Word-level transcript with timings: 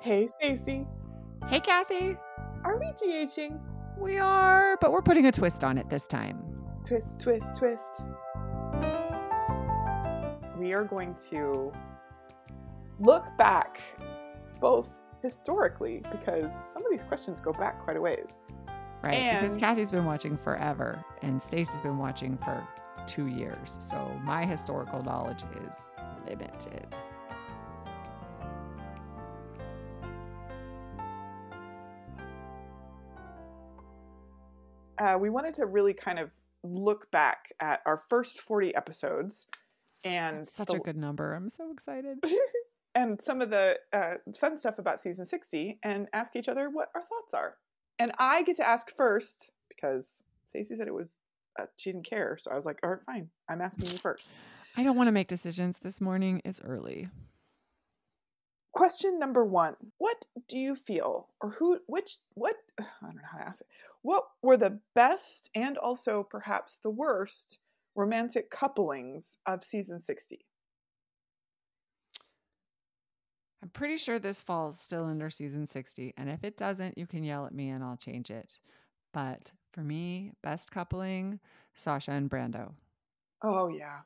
Hey, 0.00 0.28
Stacy. 0.28 0.86
Hey, 1.48 1.58
Kathy. 1.58 2.16
Are 2.62 2.78
we 2.78 2.86
GHing? 2.92 3.58
We 3.98 4.16
are, 4.18 4.76
but 4.80 4.92
we're 4.92 5.02
putting 5.02 5.26
a 5.26 5.32
twist 5.32 5.64
on 5.64 5.76
it 5.76 5.90
this 5.90 6.06
time. 6.06 6.40
Twist, 6.84 7.18
twist, 7.18 7.56
twist. 7.56 8.02
We 10.56 10.72
are 10.72 10.84
going 10.84 11.14
to 11.30 11.72
look 13.00 13.26
back, 13.36 13.80
both 14.60 14.88
historically, 15.20 16.04
because 16.12 16.54
some 16.72 16.84
of 16.84 16.92
these 16.92 17.02
questions 17.02 17.40
go 17.40 17.52
back 17.52 17.82
quite 17.82 17.96
a 17.96 18.00
ways. 18.00 18.38
Right, 19.02 19.40
because 19.40 19.56
Kathy's 19.56 19.90
been 19.90 20.04
watching 20.04 20.36
forever 20.36 21.04
and 21.22 21.42
Stacy's 21.42 21.80
been 21.80 21.98
watching 21.98 22.38
for 22.38 22.66
two 23.08 23.26
years. 23.26 23.76
So 23.80 23.96
my 24.22 24.46
historical 24.46 25.02
knowledge 25.02 25.42
is 25.66 25.90
limited. 26.28 26.86
Uh, 34.98 35.16
we 35.20 35.30
wanted 35.30 35.54
to 35.54 35.66
really 35.66 35.94
kind 35.94 36.18
of 36.18 36.30
look 36.64 37.10
back 37.10 37.52
at 37.60 37.80
our 37.86 38.02
first 38.08 38.40
40 38.40 38.74
episodes 38.74 39.46
and 40.04 40.38
It's 40.38 40.54
such 40.54 40.68
the- 40.68 40.76
a 40.76 40.80
good 40.80 40.96
number. 40.96 41.34
I'm 41.34 41.48
so 41.48 41.70
excited. 41.72 42.18
and 42.94 43.20
some 43.20 43.40
of 43.40 43.50
the 43.50 43.78
uh, 43.92 44.14
fun 44.38 44.56
stuff 44.56 44.78
about 44.78 45.00
season 45.00 45.24
60 45.24 45.78
and 45.82 46.08
ask 46.12 46.34
each 46.36 46.48
other 46.48 46.68
what 46.70 46.90
our 46.94 47.02
thoughts 47.02 47.34
are. 47.34 47.56
And 47.98 48.12
I 48.18 48.42
get 48.42 48.56
to 48.56 48.68
ask 48.68 48.94
first 48.94 49.52
because 49.68 50.22
Stacey 50.46 50.76
said 50.76 50.88
it 50.88 50.94
was, 50.94 51.18
uh, 51.58 51.66
she 51.76 51.92
didn't 51.92 52.06
care. 52.06 52.36
So 52.38 52.50
I 52.50 52.54
was 52.54 52.66
like, 52.66 52.78
all 52.82 52.90
right, 52.90 52.98
fine. 53.06 53.28
I'm 53.48 53.60
asking 53.60 53.86
you 53.86 53.98
first. 53.98 54.26
I 54.76 54.82
don't 54.82 54.96
want 54.96 55.08
to 55.08 55.12
make 55.12 55.28
decisions 55.28 55.78
this 55.80 56.00
morning. 56.00 56.40
It's 56.44 56.60
early. 56.60 57.08
Question 58.72 59.18
number 59.18 59.44
one 59.44 59.74
What 59.98 60.26
do 60.46 60.56
you 60.56 60.76
feel, 60.76 61.28
or 61.40 61.50
who, 61.50 61.80
which, 61.86 62.18
what, 62.34 62.54
I 62.80 62.84
don't 63.02 63.16
know 63.16 63.22
how 63.30 63.38
to 63.38 63.44
ask 63.44 63.60
it. 63.62 63.66
What 64.08 64.24
were 64.40 64.56
the 64.56 64.80
best 64.94 65.50
and 65.54 65.76
also 65.76 66.22
perhaps 66.22 66.78
the 66.82 66.88
worst 66.88 67.58
romantic 67.94 68.50
couplings 68.50 69.36
of 69.44 69.62
season 69.62 69.98
60? 69.98 70.46
I'm 73.62 73.68
pretty 73.68 73.98
sure 73.98 74.18
this 74.18 74.40
falls 74.40 74.80
still 74.80 75.04
under 75.04 75.28
season 75.28 75.66
60. 75.66 76.14
And 76.16 76.30
if 76.30 76.42
it 76.42 76.56
doesn't, 76.56 76.96
you 76.96 77.06
can 77.06 77.22
yell 77.22 77.44
at 77.44 77.52
me 77.52 77.68
and 77.68 77.84
I'll 77.84 77.98
change 77.98 78.30
it. 78.30 78.58
But 79.12 79.52
for 79.74 79.82
me, 79.82 80.32
best 80.42 80.70
coupling, 80.70 81.38
Sasha 81.74 82.12
and 82.12 82.30
Brando. 82.30 82.72
Oh, 83.42 83.68
yeah. 83.68 83.98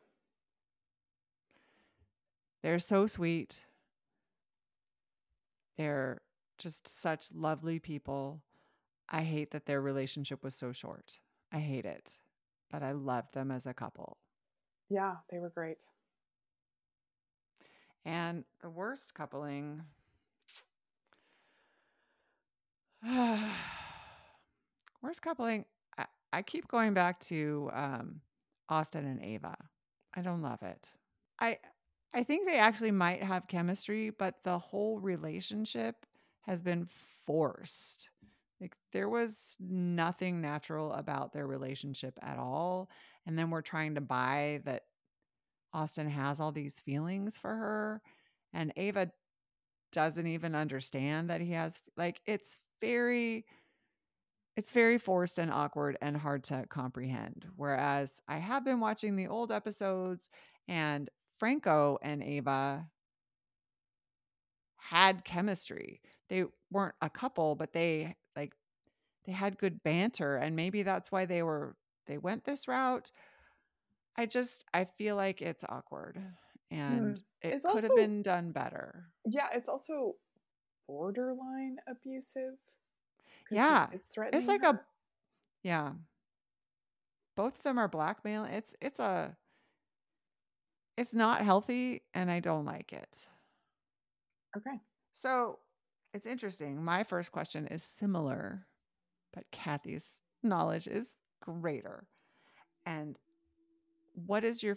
They're 2.65 2.81
so 2.81 3.07
sweet. 3.07 3.61
They're 5.77 6.23
just 6.59 6.89
such 6.89 7.33
lovely 7.33 7.79
people. 7.79 8.41
I 9.09 9.23
hate 9.23 9.51
that 9.51 9.67
their 9.67 9.81
relationship 9.81 10.43
was 10.43 10.55
so 10.55 10.73
short. 10.73 11.19
I 11.53 11.59
hate 11.59 11.85
it. 11.85 12.19
But 12.71 12.83
I 12.83 12.93
loved 12.93 13.35
them 13.35 13.51
as 13.51 13.67
a 13.67 13.75
couple. 13.75 14.17
Yeah, 14.89 15.17
they 15.31 15.39
were 15.39 15.51
great. 15.51 15.85
And 18.05 18.45
the 18.61 18.71
worst 18.71 19.15
coupling. 19.15 19.83
worst 25.03 25.23
coupling. 25.23 25.65
I, 25.99 26.07
I 26.33 26.43
keep 26.43 26.69
going 26.69 26.95
back 26.95 27.21
to 27.21 27.71
um, 27.73 28.21
Austin 28.69 29.05
and 29.05 29.23
Ava. 29.23 29.57
I 30.15 30.23
don't 30.23 30.43
love 30.43 30.63
it. 30.63 30.91
I 31.39 31.59
I 32.15 32.23
think 32.23 32.47
they 32.47 32.59
actually 32.59 32.91
might 32.91 33.23
have 33.23 33.49
chemistry, 33.49 34.11
but 34.11 34.43
the 34.45 34.59
whole 34.59 35.01
relationship 35.01 36.05
has 36.43 36.61
been 36.61 36.87
forced. 37.27 38.09
Like 38.63 38.77
there 38.93 39.09
was 39.09 39.57
nothing 39.59 40.41
natural 40.41 40.93
about 40.93 41.33
their 41.33 41.49
relationship 41.49 42.17
at 42.23 42.39
all. 42.39 42.89
And 43.27 43.37
then 43.37 43.51
we're 43.51 43.61
trying 43.61 43.97
to 43.97 44.01
buy 44.01 44.61
that 44.65 44.85
Austin 45.73 46.09
has 46.09 46.41
all 46.41 46.53
these 46.53 46.79
feelings 46.79 47.37
for 47.37 47.51
her 47.51 48.03
and 48.53 48.73
Ava 48.77 49.11
doesn't 49.91 50.27
even 50.27 50.55
understand 50.55 51.29
that 51.29 51.41
he 51.41 51.53
has 51.53 51.81
like 51.97 52.21
it's 52.27 52.59
very 52.81 53.45
it's 54.57 54.71
very 54.71 54.99
forced 54.99 55.39
and 55.39 55.51
awkward 55.51 55.99
and 56.01 56.17
hard 56.17 56.45
to 56.45 56.67
comprehend 56.69 57.47
whereas 57.57 58.21
I 58.29 58.39
have 58.39 58.65
been 58.65 58.81
watching 58.81 59.17
the 59.17 59.29
old 59.29 59.51
episodes 59.51 60.31
and 60.69 61.11
Franco 61.39 61.99
and 62.03 62.23
Ava 62.23 62.87
had 64.77 65.25
chemistry. 65.25 66.01
They 66.29 66.45
weren't 66.71 66.95
a 67.01 67.09
couple, 67.11 67.55
but 67.55 67.73
they 67.73 68.17
they 69.25 69.33
had 69.33 69.59
good 69.59 69.83
banter 69.83 70.37
and 70.37 70.57
maybe 70.57 70.83
that's 70.83 71.13
why 71.13 71.27
they 71.27 71.43
were 71.43 71.77
they 72.07 72.19
went 72.19 72.45
this 72.45 72.69
route. 72.69 73.11
I 74.17 74.27
just 74.27 74.65
I 74.75 74.85
feel 74.85 75.17
like 75.17 75.43
it's 75.43 75.65
awkward 75.69 76.21
and 76.71 77.23
it 77.43 77.53
Hmm. 77.53 77.55
It's 77.55 77.65
could 77.65 77.85
have 77.85 77.95
been 77.97 78.23
done 78.23 78.53
better. 78.53 79.07
Yeah, 79.27 79.49
it's 79.53 79.69
also 79.69 80.17
borderline 80.87 81.79
abusive. 81.87 82.55
Yeah, 83.51 83.89
is 83.93 84.07
threatening. 84.07 84.39
It's 84.39 84.49
like 84.49 84.63
a 84.65 84.81
yeah. 85.63 85.93
Both 87.37 87.57
of 87.57 87.63
them 87.63 87.79
are 87.79 87.89
blackmail. 87.89 88.45
It's 88.45 88.75
it's 88.81 88.99
a 89.01 89.37
it's 90.97 91.15
not 91.15 91.43
healthy 91.43 92.03
and 92.15 92.31
I 92.31 92.41
don't 92.41 92.65
like 92.65 92.93
it. 92.93 93.27
okay. 94.57 94.81
So 95.13 95.59
it's 96.15 96.27
interesting. 96.27 96.83
My 96.85 97.05
first 97.05 97.33
question 97.33 97.67
is 97.67 97.83
similar, 97.83 98.67
but 99.33 99.45
Kathy's 99.53 100.21
knowledge 100.43 100.87
is 100.87 101.17
greater. 101.41 102.07
And 102.87 103.19
what 104.15 104.45
is 104.45 104.63
your 104.63 104.77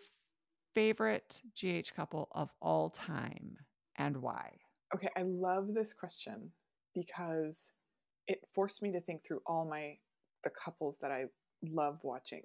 favorite 0.74 1.42
GH 1.60 1.94
couple 1.96 2.28
of 2.32 2.50
all 2.62 2.90
time 2.90 3.58
and 3.98 4.18
why? 4.18 4.52
Okay, 4.94 5.10
I 5.18 5.24
love 5.24 5.74
this 5.74 5.94
question 5.94 6.52
because 6.94 7.74
it 8.28 8.40
forced 8.54 8.82
me 8.82 8.92
to 8.92 9.02
think 9.02 9.24
through 9.24 9.42
all 9.46 9.66
my 9.66 9.98
the 10.44 10.50
couples 10.52 11.00
that 11.02 11.12
I 11.12 11.26
love 11.64 12.00
watching. 12.04 12.44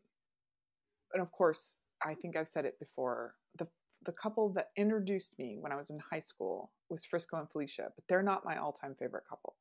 And 1.13 1.23
of 1.23 1.31
course, 1.33 1.77
I 2.03 2.15
think 2.15 2.37
I've 2.37 2.49
said 2.49 2.65
it 2.65 2.79
before. 2.79 3.35
The 3.59 3.69
the 4.03 4.13
couple 4.13 4.51
that 4.55 4.71
introduced 4.77 5.39
me 5.39 5.59
when 5.61 5.73
I 5.73 5.77
was 5.77 5.91
in 5.91 5.99
high 5.99 6.21
school 6.21 6.73
was 6.89 7.05
Frisco 7.05 7.37
and 7.37 7.51
Felicia, 7.51 7.91
but 7.95 8.05
they're 8.09 8.23
not 8.23 8.47
my 8.47 8.57
all-time 8.57 8.95
favorite 8.99 9.25
couple. 9.29 9.57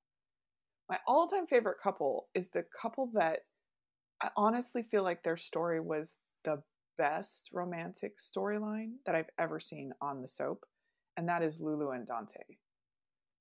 My 0.89 0.97
all-time 1.05 1.45
favorite 1.45 1.77
couple 1.81 2.29
is 2.33 2.49
the 2.49 2.65
couple 2.81 3.11
that 3.13 3.41
I 4.21 4.29
honestly 4.35 4.81
feel 4.81 5.03
like 5.03 5.23
their 5.23 5.37
story 5.37 5.79
was 5.79 6.19
the 6.43 6.63
best 6.97 7.49
romantic 7.53 8.17
storyline 8.17 8.93
that 9.05 9.15
I've 9.15 9.29
ever 9.37 9.59
seen 9.59 9.93
on 10.01 10.21
the 10.21 10.27
soap, 10.27 10.65
and 11.15 11.29
that 11.29 11.43
is 11.43 11.59
Lulu 11.59 11.91
and 11.91 12.05
Dante 12.05 12.41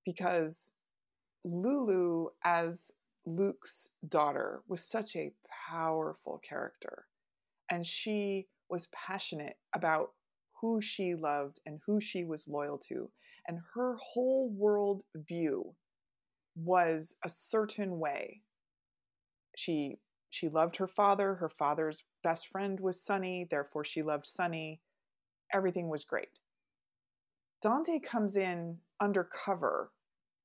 because 0.05 0.73
Lulu, 1.45 2.29
as 2.45 2.93
Luke's 3.27 3.91
daughter, 4.09 4.63
was 4.69 4.83
such 4.83 5.17
a 5.17 5.33
powerful 5.69 6.41
character. 6.47 7.07
And 7.71 7.85
she 7.85 8.49
was 8.71 8.89
passionate 8.89 9.57
about 9.75 10.13
who 10.61 10.81
she 10.81 11.15
loved 11.15 11.61
and 11.67 11.81
who 11.87 12.01
she 12.01 12.25
was 12.25 12.49
loyal 12.49 12.79
to. 12.89 13.11
And 13.47 13.59
her 13.75 13.97
whole 14.01 14.51
world 14.51 15.03
view 15.15 15.75
was 16.65 17.17
a 17.25 17.31
certain 17.31 17.99
way. 17.99 18.43
She 19.57 19.99
she 20.31 20.49
loved 20.49 20.77
her 20.77 20.87
father. 20.87 21.35
Her 21.35 21.49
father's 21.49 22.05
best 22.23 22.49
friend 22.49 22.79
was 22.81 23.03
Sonny, 23.03 23.47
therefore 23.51 23.85
she 23.85 24.03
loved 24.03 24.27
Sonny. 24.27 24.81
Everything 25.53 25.89
was 25.89 26.05
great. 26.05 26.41
Dante 27.63 27.99
comes 27.99 28.37
in 28.37 28.79
undercover, 29.01 29.91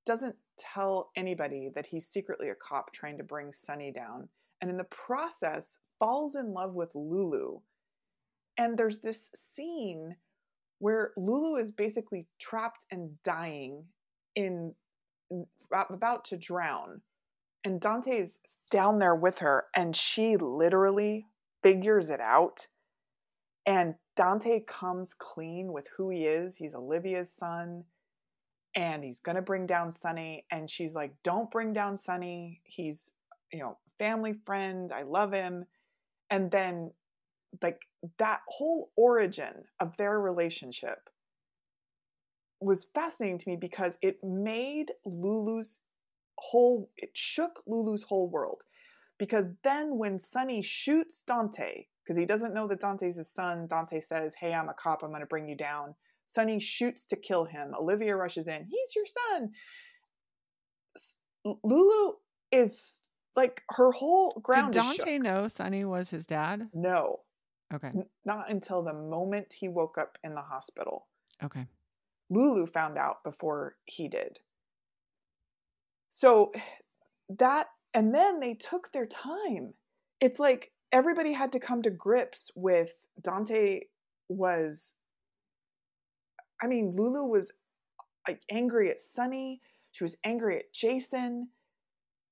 doesn't 0.06 0.36
tell 0.58 1.12
anybody 1.16 1.70
that 1.76 1.88
he's 1.88 2.08
secretly 2.08 2.50
a 2.50 2.56
cop 2.56 2.94
trying 2.94 3.18
to 3.18 3.24
bring 3.24 3.52
Sonny 3.52 3.92
down, 3.92 4.30
and 4.62 4.72
in 4.72 4.78
the 4.78 4.86
process 4.86 5.78
falls 6.00 6.36
in 6.36 6.54
love 6.54 6.74
with 6.74 6.96
Lulu. 6.96 7.60
And 8.58 8.78
there's 8.78 9.00
this 9.00 9.32
scene 9.36 10.16
where 10.80 11.12
Lulu 11.18 11.56
is 11.56 11.72
basically 11.72 12.28
trapped 12.40 12.86
and 12.92 13.12
dying 13.24 13.86
in 14.36 14.74
about 15.72 16.26
to 16.26 16.38
drown. 16.38 17.02
And 17.64 17.80
Dante's 17.80 18.40
down 18.70 19.00
there 19.00 19.16
with 19.16 19.40
her, 19.40 19.66
and 19.76 19.96
she 19.96 20.36
literally 20.38 21.28
figures 21.62 22.10
it 22.10 22.20
out. 22.20 22.68
And 23.66 23.96
Dante 24.16 24.60
comes 24.60 25.14
clean 25.14 25.72
with 25.72 25.88
who 25.96 26.10
he 26.10 26.26
is. 26.26 26.58
He's 26.58 26.76
Olivia's 26.76 27.32
son, 27.32 27.86
and 28.76 29.04
he's 29.04 29.22
gonna 29.22 29.42
bring 29.42 29.66
down 29.66 29.92
Sonny. 29.92 30.46
And 30.52 30.70
she's 30.70 30.96
like, 30.96 31.16
"Don't 31.24 31.50
bring 31.50 31.72
down 31.72 31.96
Sonny. 31.96 32.62
He's, 32.66 33.14
you 33.52 33.60
know, 33.60 33.78
family 33.98 34.34
friend. 34.34 34.92
I 34.92 35.04
love 35.04 35.32
him." 35.32 35.66
And 36.30 36.52
then, 36.52 36.94
like 37.62 37.88
that 38.18 38.42
whole 38.48 38.92
origin 38.98 39.64
of 39.80 39.96
their 39.98 40.20
relationship 40.20 41.10
was 42.64 42.88
fascinating 42.94 43.38
to 43.40 43.50
me 43.50 43.56
because 43.56 43.98
it 44.02 44.24
made 44.24 44.92
Lulu's 45.06 45.82
whole 46.38 46.90
it 46.98 47.12
shook 47.14 47.64
Lulu's 47.68 48.04
whole 48.04 48.30
world. 48.30 48.64
Because 49.18 49.50
then 49.64 49.98
when 49.98 50.18
Sonny 50.18 50.62
shoots 50.62 51.22
Dante, 51.22 51.86
because 52.04 52.18
he 52.18 52.26
doesn't 52.26 52.54
know 52.54 52.68
that 52.68 52.80
Dante's 52.80 53.16
his 53.16 53.32
son, 53.32 53.68
Dante 53.68 54.00
says, 54.00 54.34
Hey, 54.34 54.54
I'm 54.54 54.70
a 54.70 54.74
cop, 54.74 55.04
I'm 55.04 55.12
gonna 55.12 55.26
bring 55.26 55.48
you 55.48 55.56
down. 55.56 55.96
Sonny 56.26 56.60
shoots 56.60 57.06
to 57.06 57.16
kill 57.16 57.46
him. 57.46 57.74
Olivia 57.80 58.16
rushes 58.16 58.48
in, 58.48 58.66
He's 58.70 58.96
your 58.96 59.06
son. 59.06 59.52
Lulu 61.64 62.14
is 62.52 63.02
like 63.36 63.62
her 63.72 63.92
whole 63.92 64.40
ground. 64.42 64.74
Did 64.74 64.84
Dante 64.84 65.18
know 65.18 65.48
Sonny 65.48 65.86
was 65.86 66.10
his 66.10 66.26
dad? 66.26 66.70
No. 66.74 67.22
Okay. 67.74 67.88
N- 67.88 68.06
not 68.26 68.52
until 68.52 68.84
the 68.84 68.94
moment 68.94 69.54
he 69.54 69.68
woke 69.68 69.98
up 69.98 70.18
in 70.24 70.34
the 70.36 70.42
hospital. 70.42 71.08
Okay. 71.44 71.66
Lulu 72.34 72.68
found 72.68 72.98
out 72.98 73.24
before 73.24 73.76
he 73.86 74.08
did. 74.08 74.40
So 76.10 76.52
that, 77.30 77.68
and 77.94 78.14
then 78.14 78.40
they 78.40 78.54
took 78.54 78.92
their 78.92 79.06
time. 79.06 79.74
It's 80.20 80.40
like 80.40 80.72
everybody 80.92 81.34
had 81.34 81.52
to 81.52 81.60
come 81.60 81.82
to 81.84 81.90
grips 81.90 82.52
with 82.56 82.96
Dante 83.22 83.82
was, 84.30 84.96
I 86.62 86.68
mean, 86.68 86.92
Lulu 86.96 87.26
was 87.26 87.52
angry 88.50 88.90
at 88.90 89.00
Sonny. 89.00 89.62
She 89.92 90.04
was 90.04 90.18
angry 90.24 90.58
at 90.58 90.74
Jason. 90.74 91.50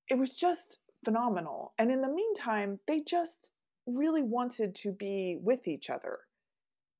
It 0.09 0.17
was 0.17 0.31
just 0.31 0.79
phenomenal. 1.03 1.73
And 1.77 1.91
in 1.91 2.01
the 2.01 2.11
meantime, 2.11 2.79
they 2.87 3.01
just 3.01 3.51
really 3.87 4.21
wanted 4.21 4.75
to 4.75 4.91
be 4.91 5.37
with 5.41 5.67
each 5.67 5.89
other. 5.89 6.19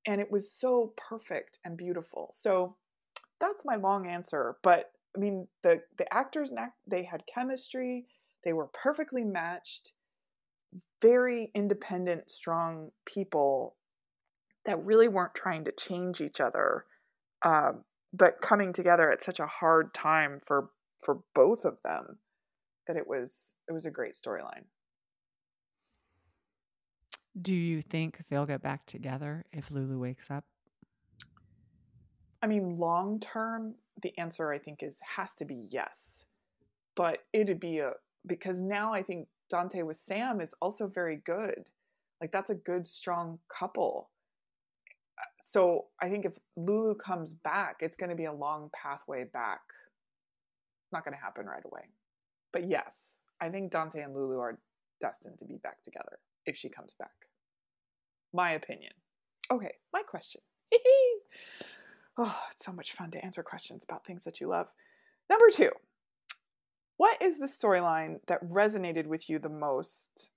And 0.06 0.20
it 0.20 0.32
was 0.32 0.52
so 0.52 0.94
perfect 0.98 1.60
and 1.64 1.78
beautiful. 1.78 2.30
So 2.34 2.76
that's 3.42 3.66
my 3.66 3.76
long 3.76 4.08
answer. 4.08 4.56
But 4.64 4.92
I 5.16 5.20
mean, 5.20 5.48
the, 5.64 5.82
the 5.98 6.12
actors, 6.14 6.54
they 6.88 7.04
had 7.04 7.24
chemistry, 7.34 8.06
they 8.46 8.54
were 8.54 8.68
perfectly 8.68 9.26
matched, 9.26 9.94
very 11.02 11.52
independent, 11.54 12.30
strong 12.30 12.92
people 13.06 13.76
that 14.66 14.84
really 14.86 15.08
weren't 15.08 15.36
trying 15.36 15.66
to 15.66 15.72
change 15.72 16.22
each 16.22 16.40
other, 16.40 16.86
uh, 17.42 17.74
but 18.14 18.42
coming 18.42 18.72
together 18.72 19.12
at 19.12 19.22
such 19.22 19.40
a 19.40 19.48
hard 19.48 19.94
time 19.94 20.40
for 20.46 20.70
for 21.04 21.22
both 21.34 21.66
of 21.66 21.78
them 21.84 22.20
that 22.88 22.96
it 22.96 23.08
was 23.08 23.56
it 23.68 23.72
was 23.74 23.86
a 23.86 23.92
great 23.92 24.14
storyline. 24.14 24.66
Do 27.40 27.56
you 27.56 27.82
think 27.82 28.24
they'll 28.30 28.46
get 28.46 28.62
back 28.62 28.86
together 28.86 29.46
if 29.52 29.72
Lulu 29.72 30.00
wakes 30.00 30.30
up? 30.30 30.44
I 32.42 32.48
mean, 32.48 32.78
long 32.78 33.20
term, 33.20 33.76
the 34.02 34.18
answer 34.18 34.52
I 34.52 34.58
think 34.58 34.82
is 34.84 35.00
has 35.16 35.36
to 35.36 35.46
be 35.46 35.66
yes. 35.70 36.26
But 36.96 37.20
it'd 37.34 37.60
be 37.60 37.80
a 37.80 37.94
because 38.26 38.62
now 38.62 38.94
I 38.94 39.02
think 39.04 39.28
Dante 39.50 39.82
with 39.84 39.98
Sam 39.98 40.42
is 40.42 40.54
also 40.62 40.88
very 40.88 41.18
good. 41.18 41.70
Like 42.20 42.32
that's 42.32 42.50
a 42.50 42.56
good, 42.56 42.86
strong 42.86 43.40
couple. 43.50 44.10
So 45.40 45.86
I 46.02 46.10
think 46.10 46.26
if 46.26 46.34
Lulu 46.56 46.96
comes 46.96 47.34
back, 47.34 47.78
it's 47.82 47.96
going 47.96 48.10
to 48.10 48.16
be 48.16 48.26
a 48.26 48.34
long 48.34 48.70
pathway 48.74 49.26
back. 49.26 49.62
Not 50.92 51.04
going 51.04 51.16
to 51.16 51.24
happen 51.24 51.46
right 51.46 51.64
away. 51.66 51.84
But 52.52 52.68
yes, 52.68 53.20
I 53.40 53.50
think 53.50 53.72
Dante 53.72 54.02
and 54.02 54.14
Lulu 54.14 54.40
are 54.40 54.60
destined 55.00 55.40
to 55.40 55.46
be 55.46 55.58
back 55.58 55.82
together 55.82 56.20
if 56.46 56.56
she 56.56 56.70
comes 56.70 56.94
back. 56.94 57.12
My 58.34 58.52
opinion. 58.52 58.94
Okay, 59.52 59.74
my 59.94 60.04
question. 60.04 60.42
oh, 62.22 62.40
it's 62.52 62.66
so 62.66 62.72
much 62.72 62.94
fun 62.94 63.12
to 63.12 63.24
answer 63.24 63.44
questions 63.44 63.84
about 63.84 64.06
things 64.06 64.24
that 64.24 64.40
you 64.40 64.48
love. 64.48 64.68
Number 65.30 65.50
two, 65.52 65.72
what 66.98 67.22
is 67.22 67.40
the 67.40 67.48
storyline 67.48 68.20
that 68.28 68.44
resonated 68.44 69.08
with 69.08 69.30
you 69.30 69.40
the 69.40 69.50
most? 69.50 70.32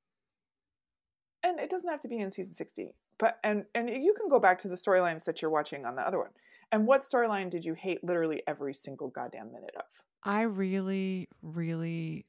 And 1.43 1.61
it 1.61 1.69
doesn't 1.69 1.91
have 1.91 2.01
to 2.01 2.09
be 2.09 2.19
in 2.19 2.31
season 2.31 2.55
60, 2.55 2.95
but 3.19 3.39
and 3.45 3.67
and 3.75 3.91
you 3.91 4.15
can 4.15 4.29
go 4.29 4.41
back 4.41 4.59
to 4.59 4.69
the 4.69 4.77
storylines 4.77 5.25
that 5.25 5.43
you're 5.43 5.51
watching 5.51 5.85
on 5.85 5.95
the 5.95 6.07
other 6.07 6.19
one. 6.19 6.31
And 6.73 6.87
what 6.87 7.03
storyline 7.03 7.51
did 7.51 7.65
you 7.65 7.75
hate 7.75 8.03
literally 8.03 8.43
every 8.47 8.73
single 8.73 9.09
goddamn 9.09 9.53
minute 9.53 9.75
of? 9.77 9.85
I 10.25 10.43
really, 10.43 11.29
really 11.43 12.25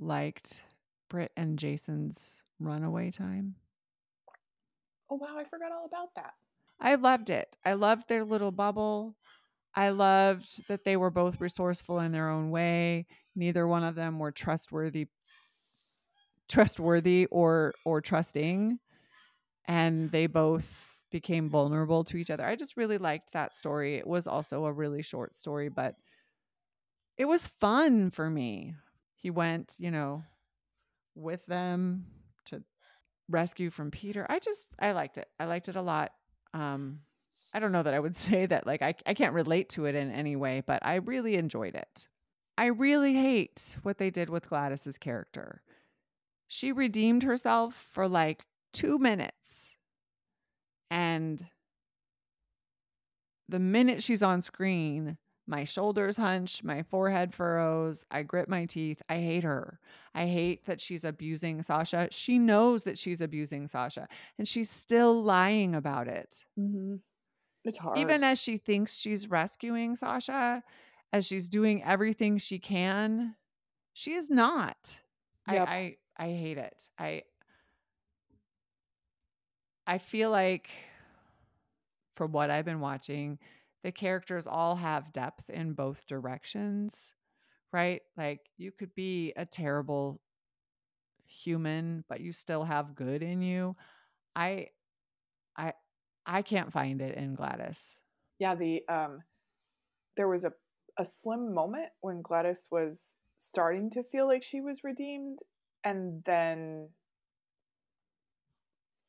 liked 0.00 0.60
Britt 1.08 1.30
and 1.36 1.58
Jason's 1.58 2.42
runaway 2.58 3.12
time. 3.12 3.54
Oh, 5.10 5.16
wow. 5.16 5.36
I 5.38 5.44
forgot 5.44 5.70
all 5.72 5.86
about 5.86 6.14
that. 6.16 6.34
I 6.80 6.94
loved 6.96 7.30
it. 7.30 7.56
I 7.64 7.74
loved 7.74 8.08
their 8.08 8.24
little 8.24 8.52
bubble. 8.52 9.16
I 9.74 9.90
loved 9.90 10.68
that 10.68 10.84
they 10.84 10.96
were 10.96 11.10
both 11.10 11.40
resourceful 11.40 12.00
in 12.00 12.12
their 12.12 12.28
own 12.28 12.50
way. 12.50 13.06
Neither 13.36 13.66
one 13.66 13.84
of 13.84 13.94
them 13.94 14.18
were 14.18 14.32
trustworthy 14.32 15.08
trustworthy 16.48 17.26
or 17.30 17.74
or 17.84 18.00
trusting 18.00 18.78
and 19.66 20.10
they 20.12 20.26
both 20.26 20.98
became 21.10 21.48
vulnerable 21.48 22.04
to 22.04 22.16
each 22.16 22.30
other. 22.30 22.44
I 22.44 22.56
just 22.56 22.76
really 22.76 22.98
liked 22.98 23.32
that 23.32 23.56
story. 23.56 23.96
It 23.96 24.06
was 24.06 24.26
also 24.26 24.66
a 24.66 24.72
really 24.72 25.02
short 25.02 25.34
story, 25.34 25.68
but 25.68 25.96
it 27.16 27.24
was 27.26 27.46
fun 27.46 28.10
for 28.10 28.28
me. 28.28 28.74
He 29.16 29.30
went, 29.30 29.74
you 29.78 29.90
know, 29.90 30.22
with 31.14 31.44
them 31.46 32.06
to 32.46 32.62
rescue 33.28 33.70
from 33.70 33.90
Peter. 33.90 34.26
I 34.28 34.38
just 34.38 34.66
I 34.78 34.92
liked 34.92 35.18
it. 35.18 35.28
I 35.40 35.46
liked 35.46 35.68
it 35.68 35.76
a 35.76 35.82
lot. 35.82 36.12
Um 36.54 37.00
I 37.54 37.60
don't 37.60 37.72
know 37.72 37.82
that 37.82 37.94
I 37.94 38.00
would 38.00 38.16
say 38.28 38.46
that 38.46 38.66
like 38.66 38.82
I 38.82 38.94
I 39.06 39.14
can't 39.14 39.34
relate 39.34 39.68
to 39.70 39.86
it 39.86 39.94
in 39.94 40.10
any 40.10 40.36
way, 40.36 40.62
but 40.66 40.84
I 40.84 40.96
really 40.96 41.36
enjoyed 41.36 41.74
it. 41.74 42.06
I 42.56 42.66
really 42.66 43.14
hate 43.14 43.76
what 43.82 43.98
they 43.98 44.10
did 44.10 44.28
with 44.30 44.48
Gladys's 44.48 44.98
character. 44.98 45.62
She 46.48 46.72
redeemed 46.72 47.22
herself 47.22 47.74
for 47.74 48.08
like 48.08 48.46
2 48.72 48.98
minutes. 48.98 49.74
And 50.90 51.46
the 53.48 53.58
minute 53.58 54.02
she's 54.02 54.22
on 54.22 54.42
screen, 54.42 55.16
my 55.48 55.64
shoulders 55.64 56.16
hunch, 56.16 56.62
my 56.62 56.82
forehead 56.82 57.34
furrows, 57.34 58.04
I 58.10 58.22
grit 58.22 58.48
my 58.48 58.66
teeth. 58.66 59.00
I 59.08 59.16
hate 59.16 59.44
her. 59.44 59.80
I 60.14 60.26
hate 60.26 60.66
that 60.66 60.80
she's 60.80 61.04
abusing 61.04 61.62
Sasha. 61.62 62.08
She 62.10 62.38
knows 62.38 62.84
that 62.84 62.98
she's 62.98 63.22
abusing 63.22 63.66
Sasha 63.66 64.06
and 64.36 64.46
she's 64.46 64.68
still 64.68 65.22
lying 65.22 65.74
about 65.74 66.06
it. 66.06 66.44
Mm-hmm. 66.58 66.96
It's 67.64 67.78
hard. 67.78 67.98
Even 67.98 68.22
as 68.22 68.40
she 68.40 68.58
thinks 68.58 68.96
she's 68.98 69.28
rescuing 69.28 69.96
Sasha, 69.96 70.62
as 71.12 71.26
she's 71.26 71.48
doing 71.48 71.82
everything 71.82 72.36
she 72.36 72.58
can, 72.58 73.34
she 73.94 74.12
is 74.12 74.28
not. 74.28 75.00
Yep. 75.50 75.68
I, 75.68 75.72
I 75.72 75.96
I 76.18 76.30
hate 76.32 76.58
it. 76.58 76.82
I 76.98 77.22
I 79.86 79.98
feel 79.98 80.30
like 80.30 80.68
from 82.16 82.32
what 82.32 82.50
I've 82.50 82.64
been 82.64 82.80
watching, 82.80 83.38
the 83.82 83.92
characters 83.92 84.46
all 84.46 84.76
have 84.76 85.12
depth 85.12 85.50
in 85.50 85.72
both 85.72 86.06
directions, 86.06 87.12
right? 87.72 88.02
Like 88.16 88.40
you 88.56 88.72
could 88.72 88.94
be 88.94 89.32
a 89.36 89.46
terrible 89.46 90.20
human, 91.24 92.04
but 92.08 92.20
you 92.20 92.32
still 92.32 92.64
have 92.64 92.94
good 92.94 93.22
in 93.22 93.42
you. 93.42 93.76
I 94.34 94.68
I 95.56 95.72
I 96.26 96.42
can't 96.42 96.72
find 96.72 97.00
it 97.00 97.16
in 97.16 97.34
Gladys. 97.34 97.98
Yeah, 98.38 98.54
the 98.54 98.82
um 98.88 99.22
there 100.16 100.28
was 100.28 100.44
a 100.44 100.52
a 100.98 101.04
slim 101.04 101.54
moment 101.54 101.88
when 102.00 102.22
Gladys 102.22 102.66
was 102.70 103.16
starting 103.36 103.88
to 103.90 104.02
feel 104.02 104.26
like 104.26 104.42
she 104.42 104.60
was 104.60 104.82
redeemed 104.82 105.38
and 105.84 106.24
then 106.24 106.88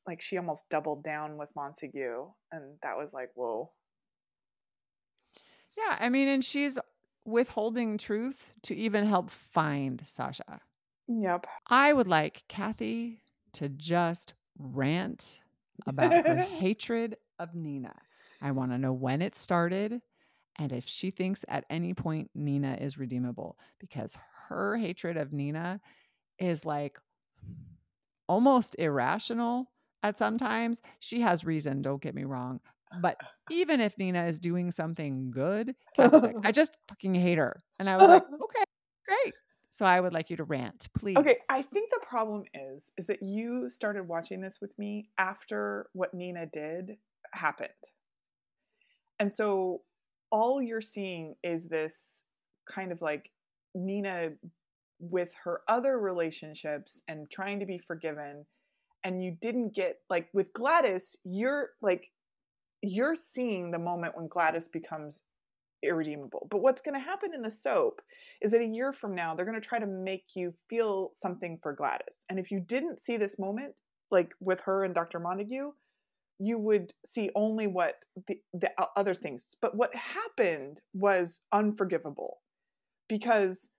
like 0.06 0.22
she 0.22 0.38
almost 0.38 0.70
doubled 0.70 1.04
down 1.04 1.38
with 1.38 1.50
Montague 1.56 2.28
and 2.52 2.78
that 2.84 2.96
was 2.96 3.12
like 3.12 3.30
whoa 3.34 3.72
yeah, 5.78 5.98
I 6.00 6.10
mean, 6.10 6.28
and 6.28 6.44
she's 6.44 6.80
withholding 7.26 7.98
truth 7.98 8.54
to 8.64 8.76
even 8.76 9.06
help 9.06 9.30
find 9.30 10.02
Sasha. 10.06 10.62
Yep. 11.08 11.48
I 11.68 11.94
would 11.94 12.08
like 12.08 12.44
Kathy 12.48 13.22
to 13.54 13.70
just 13.70 14.34
rant 14.58 15.40
about 15.88 16.26
her 16.26 16.36
hatred 16.60 17.18
of 17.40 17.56
Nina. 17.56 17.96
I 18.42 18.52
want 18.52 18.72
to 18.72 18.78
know 18.78 18.94
when 18.94 19.22
it 19.22 19.36
started 19.36 20.02
and 20.58 20.72
if 20.72 20.88
she 20.88 21.10
thinks 21.10 21.46
at 21.48 21.66
any 21.70 21.94
point 21.94 22.30
Nina 22.36 22.78
is 22.80 22.98
redeemable 22.98 23.58
because 23.80 24.18
her 24.50 24.78
hatred 24.78 25.18
of 25.18 25.32
Nina 25.32 25.80
is 26.38 26.66
like 26.66 27.00
almost 28.28 28.76
irrational 28.78 29.72
at 30.04 30.18
sometimes. 30.18 30.82
She 31.00 31.22
has 31.22 31.46
reason, 31.46 31.82
don't 31.82 32.02
get 32.02 32.14
me 32.14 32.26
wrong, 32.26 32.60
but 33.02 33.20
even 33.50 33.82
if 33.82 33.98
Nina 33.98 34.26
is 34.26 34.40
doing 34.40 34.72
something 34.72 35.32
good, 35.32 35.76
like, 35.98 36.36
I 36.44 36.52
just 36.52 36.72
fucking 36.88 37.16
hate 37.16 37.38
her. 37.38 37.56
And 37.80 37.90
I 37.90 37.98
was 37.98 38.08
like, 38.08 38.24
okay, 38.44 38.64
great. 39.08 39.34
So 39.72 39.86
I 39.86 40.02
would 40.02 40.14
like 40.14 40.30
you 40.30 40.38
to 40.38 40.44
rant, 40.44 40.88
please. 40.98 41.18
Okay, 41.18 41.36
I 41.50 41.62
think 41.62 41.92
the 41.92 42.06
problem 42.06 42.44
is 42.54 42.92
is 42.98 43.06
that 43.06 43.22
you 43.22 43.70
started 43.70 44.08
watching 44.08 44.42
this 44.42 44.60
with 44.60 44.78
me 44.80 45.10
after 45.18 45.88
what 45.94 46.14
Nina 46.14 46.48
did 46.48 46.98
happened. 47.34 47.70
And 49.20 49.32
so 49.32 49.82
all 50.32 50.62
you're 50.62 50.82
seeing 50.82 51.36
is 51.44 51.68
this 51.68 52.24
kind 52.68 52.92
of 52.92 53.02
like 53.02 53.32
Nina 53.76 54.32
with 55.00 55.34
her 55.44 55.62
other 55.68 56.00
relationships 56.00 57.02
and 57.08 57.30
trying 57.30 57.60
to 57.60 57.66
be 57.66 57.78
forgiven 57.78 58.46
and 59.04 59.24
you 59.24 59.32
didn't 59.40 59.74
get 59.74 60.00
like 60.10 60.28
with 60.34 60.52
Gladys 60.54 61.16
you're 61.24 61.70
like 61.82 62.12
you're 62.82 63.16
seeing 63.16 63.72
the 63.72 63.80
moment 63.80 64.16
when 64.16 64.28
Gladys 64.28 64.68
becomes 64.68 65.24
irredeemable. 65.84 66.48
But 66.50 66.62
what's 66.62 66.82
going 66.82 66.94
to 66.94 67.00
happen 67.00 67.34
in 67.34 67.42
the 67.42 67.52
soap 67.52 68.02
is 68.42 68.52
that 68.52 68.62
a 68.62 68.66
year 68.66 68.92
from 68.92 69.16
now 69.16 69.34
they're 69.34 69.46
going 69.46 69.60
to 69.60 69.68
try 69.68 69.80
to 69.80 69.88
make 69.88 70.36
you 70.36 70.54
feel 70.70 71.12
something 71.14 71.60
for 71.62 71.74
Gladys. 71.74 72.26
And 72.30 72.40
if 72.40 72.52
you 72.52 72.60
didn't 72.60 73.00
see 73.00 73.18
this 73.18 73.40
moment 73.40 73.76
like 74.12 74.34
with 74.40 74.62
her 74.62 74.84
and 74.84 74.94
Dr. 74.94 75.20
Montague, 75.20 75.72
you 76.40 76.58
would 76.58 76.94
see 77.06 77.30
only 77.36 77.68
what 77.68 78.06
the, 78.28 78.40
the 78.54 78.72
other 78.96 79.14
things. 79.14 79.56
But 79.62 79.76
what 79.76 79.94
happened 79.94 80.82
was 80.94 81.42
unforgivable 81.52 82.40
because 83.08 83.70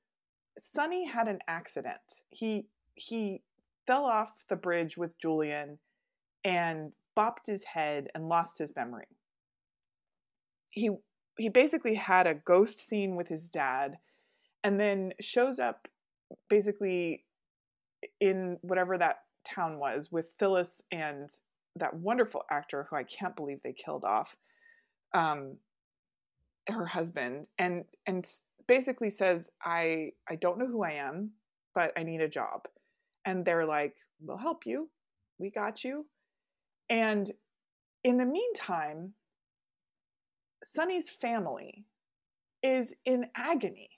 Sonny 0.59 1.07
had 1.07 1.26
an 1.26 1.38
accident. 1.49 2.23
He 2.28 2.66
he 2.95 3.42
fell 3.87 4.04
off 4.04 4.45
the 4.49 4.57
bridge 4.57 4.99
with 4.99 5.19
Julian 5.19 5.78
and 6.45 6.92
bopped 7.21 7.47
his 7.47 7.65
head 7.65 8.09
and 8.15 8.29
lost 8.29 8.59
his 8.59 8.75
memory. 8.75 9.09
He 10.71 10.91
he 11.37 11.49
basically 11.49 11.95
had 11.95 12.27
a 12.27 12.35
ghost 12.35 12.79
scene 12.81 13.17
with 13.17 13.29
his 13.29 13.49
dad 13.49 13.99
and 14.65 14.79
then 14.81 15.12
shows 15.21 15.59
up 15.59 15.89
basically 16.49 17.25
in 18.21 18.59
whatever 18.62 18.99
that 18.99 19.21
town 19.45 19.79
was 19.79 20.11
with 20.12 20.35
Phyllis 20.39 20.83
and 20.91 21.31
that 21.77 21.95
wonderful 21.95 22.45
actor 22.50 22.87
who 22.89 22.97
I 22.97 23.05
can't 23.05 23.37
believe 23.37 23.61
they 23.62 23.73
killed 23.73 24.05
off 24.05 24.37
um 25.12 25.57
her 26.69 26.87
husband 26.87 27.49
and 27.59 27.85
and 28.07 28.27
basically 28.67 29.11
says 29.11 29.50
I 29.62 30.12
I 30.29 30.37
don't 30.37 30.59
know 30.59 30.67
who 30.67 30.83
I 30.83 30.93
am 30.93 31.33
but 31.75 31.93
I 31.97 32.03
need 32.03 32.21
a 32.21 32.29
job. 32.29 32.67
And 33.25 33.45
they're 33.45 33.67
like 33.67 33.97
we'll 34.21 34.39
help 34.39 34.65
you. 34.65 34.89
We 35.39 35.50
got 35.50 35.85
you 35.85 36.07
and 36.90 37.30
in 38.04 38.18
the 38.18 38.26
meantime 38.26 39.14
Sonny's 40.62 41.09
family 41.09 41.87
is 42.62 42.94
in 43.06 43.26
agony 43.35 43.88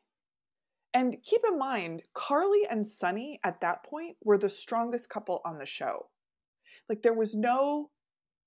and 0.95 1.17
keep 1.25 1.41
in 1.49 1.59
mind 1.59 2.03
Carly 2.15 2.67
and 2.71 2.87
Sonny 2.87 3.41
at 3.43 3.61
that 3.63 3.85
point 3.85 4.17
were 4.23 4.39
the 4.39 4.49
strongest 4.49 5.11
couple 5.11 5.41
on 5.45 5.59
the 5.59 5.67
show 5.67 6.07
like 6.89 7.03
there 7.03 7.15
was 7.15 7.35
no 7.35 7.91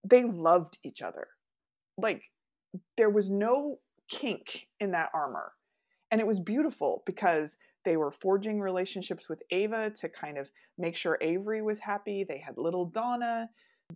they 0.06 0.24
loved 0.24 0.78
each 0.84 1.02
other. 1.02 1.28
Like 1.98 2.32
there 2.98 3.10
was 3.10 3.30
no 3.30 3.80
kink 4.10 4.68
in 4.80 4.92
that 4.92 5.10
armor. 5.14 5.54
And 6.12 6.22
it 6.22 6.28
was 6.28 6.40
beautiful 6.40 7.04
because 7.06 7.58
they 7.84 7.98
were 7.98 8.12
forging 8.12 8.60
relationships 8.60 9.28
with 9.28 9.42
Ava 9.52 9.90
to 9.92 10.10
kind 10.10 10.38
of 10.38 10.50
make 10.78 10.96
sure 10.96 11.18
Avery 11.22 11.62
was 11.62 11.80
happy. 11.80 12.24
They 12.24 12.40
had 12.40 12.58
little 12.58 12.86
Donna. 12.86 13.50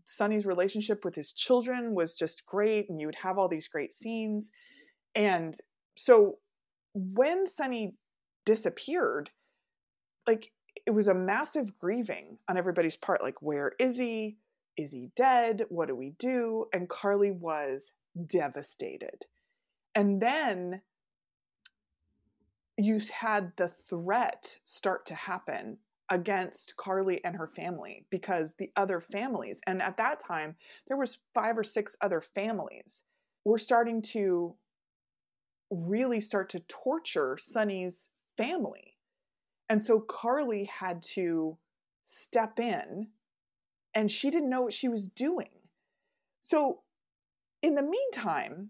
Sonny's 0.06 0.46
relationship 0.46 1.04
with 1.04 1.16
his 1.16 1.34
children 1.34 1.94
was 1.94 2.14
just 2.14 2.46
great, 2.46 2.90
and 2.90 3.00
you 3.00 3.08
would 3.08 3.16
have 3.16 3.38
all 3.38 3.48
these 3.48 3.68
great 3.68 3.94
scenes. 3.94 4.52
And 5.16 5.56
so 5.96 6.38
when 6.94 7.46
Sonny 7.46 7.96
disappeared, 8.46 9.32
like 10.28 10.52
it 10.86 10.92
was 10.92 11.08
a 11.08 11.14
massive 11.14 11.78
grieving 11.78 12.38
on 12.48 12.58
everybody's 12.58 12.98
part. 12.98 13.22
Like, 13.22 13.42
where 13.42 13.74
is 13.80 13.98
he? 13.98 14.38
Is 14.78 14.92
he 14.92 15.10
dead? 15.16 15.66
What 15.70 15.88
do 15.88 15.96
we 15.96 16.12
do? 16.12 16.68
And 16.74 16.90
Carly 16.90 17.32
was 17.32 17.94
devastated. 18.26 19.26
And 19.96 20.22
then 20.22 20.82
you 22.78 23.02
had 23.14 23.54
the 23.58 23.68
threat 23.68 24.58
start 24.64 25.06
to 25.08 25.16
happen 25.16 25.80
against 26.10 26.76
Carly 26.78 27.24
and 27.24 27.36
her 27.36 27.48
family 27.48 28.06
because 28.10 28.56
the 28.56 28.72
other 28.76 29.00
families 29.00 29.62
and 29.68 29.82
at 29.82 29.98
that 29.98 30.20
time 30.20 30.56
there 30.88 30.98
was 30.98 31.20
five 31.34 31.58
or 31.58 31.64
six 31.64 31.96
other 32.02 32.22
families 32.22 33.04
were 33.46 33.60
starting 33.60 34.02
to 34.02 34.56
really 35.70 36.20
start 36.20 36.50
to 36.50 36.60
torture 36.62 37.38
Sonny's 37.40 38.10
family 38.38 38.98
and 39.70 39.82
so 39.82 40.00
Carly 40.00 40.66
had 40.66 41.02
to 41.04 41.58
step 42.02 42.60
in 42.60 43.08
and 43.94 44.10
she 44.10 44.30
didn't 44.30 44.50
know 44.50 44.62
what 44.62 44.74
she 44.74 44.88
was 44.88 45.08
doing. 45.08 45.50
So 46.42 46.82
in 47.62 47.76
the 47.76 47.84
meantime, 47.84 48.70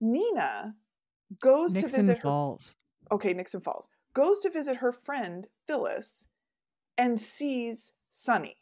Nina 0.00 0.74
goes 1.40 1.74
Nixon 1.74 1.90
to 1.90 1.96
visit 1.96 2.22
Falls. 2.22 2.74
her. 3.10 3.16
Okay, 3.16 3.32
Nixon 3.32 3.60
Falls. 3.60 3.88
Goes 4.14 4.40
to 4.40 4.50
visit 4.50 4.76
her 4.76 4.92
friend 4.92 5.46
Phyllis 5.66 6.28
and 6.96 7.18
sees 7.18 7.92
Sonny. 8.10 8.56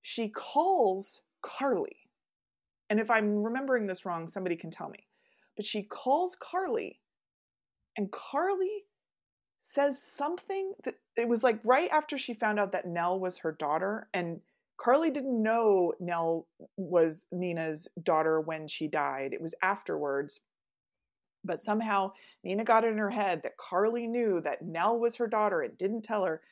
She 0.00 0.28
calls 0.28 1.22
Carly. 1.42 1.96
And 2.88 2.98
if 2.98 3.10
I'm 3.10 3.42
remembering 3.42 3.86
this 3.86 4.04
wrong, 4.04 4.26
somebody 4.26 4.56
can 4.56 4.70
tell 4.70 4.88
me. 4.88 5.06
But 5.56 5.64
she 5.64 5.82
calls 5.82 6.36
Carly 6.40 7.00
and 7.96 8.10
Carly 8.10 8.84
says 9.58 10.02
something 10.02 10.72
that 10.84 10.94
it 11.16 11.28
was 11.28 11.42
like 11.42 11.60
right 11.64 11.90
after 11.90 12.16
she 12.16 12.34
found 12.34 12.58
out 12.58 12.72
that 12.72 12.86
Nell 12.86 13.20
was 13.20 13.38
her 13.38 13.52
daughter 13.52 14.08
and 14.14 14.40
Carly 14.78 15.10
didn't 15.10 15.42
know 15.42 15.92
Nell 16.00 16.46
was 16.78 17.26
Nina's 17.30 17.86
daughter 18.02 18.40
when 18.40 18.66
she 18.66 18.88
died. 18.88 19.34
It 19.34 19.42
was 19.42 19.54
afterwards. 19.62 20.40
But 21.44 21.62
somehow 21.62 22.12
Nina 22.44 22.64
got 22.64 22.84
it 22.84 22.92
in 22.92 22.98
her 22.98 23.10
head 23.10 23.42
that 23.42 23.56
Carly 23.56 24.06
knew 24.06 24.40
that 24.42 24.62
Nell 24.62 24.98
was 24.98 25.16
her 25.16 25.26
daughter 25.26 25.62
and 25.62 25.76
didn't 25.78 26.02
tell 26.02 26.24
her. 26.24 26.42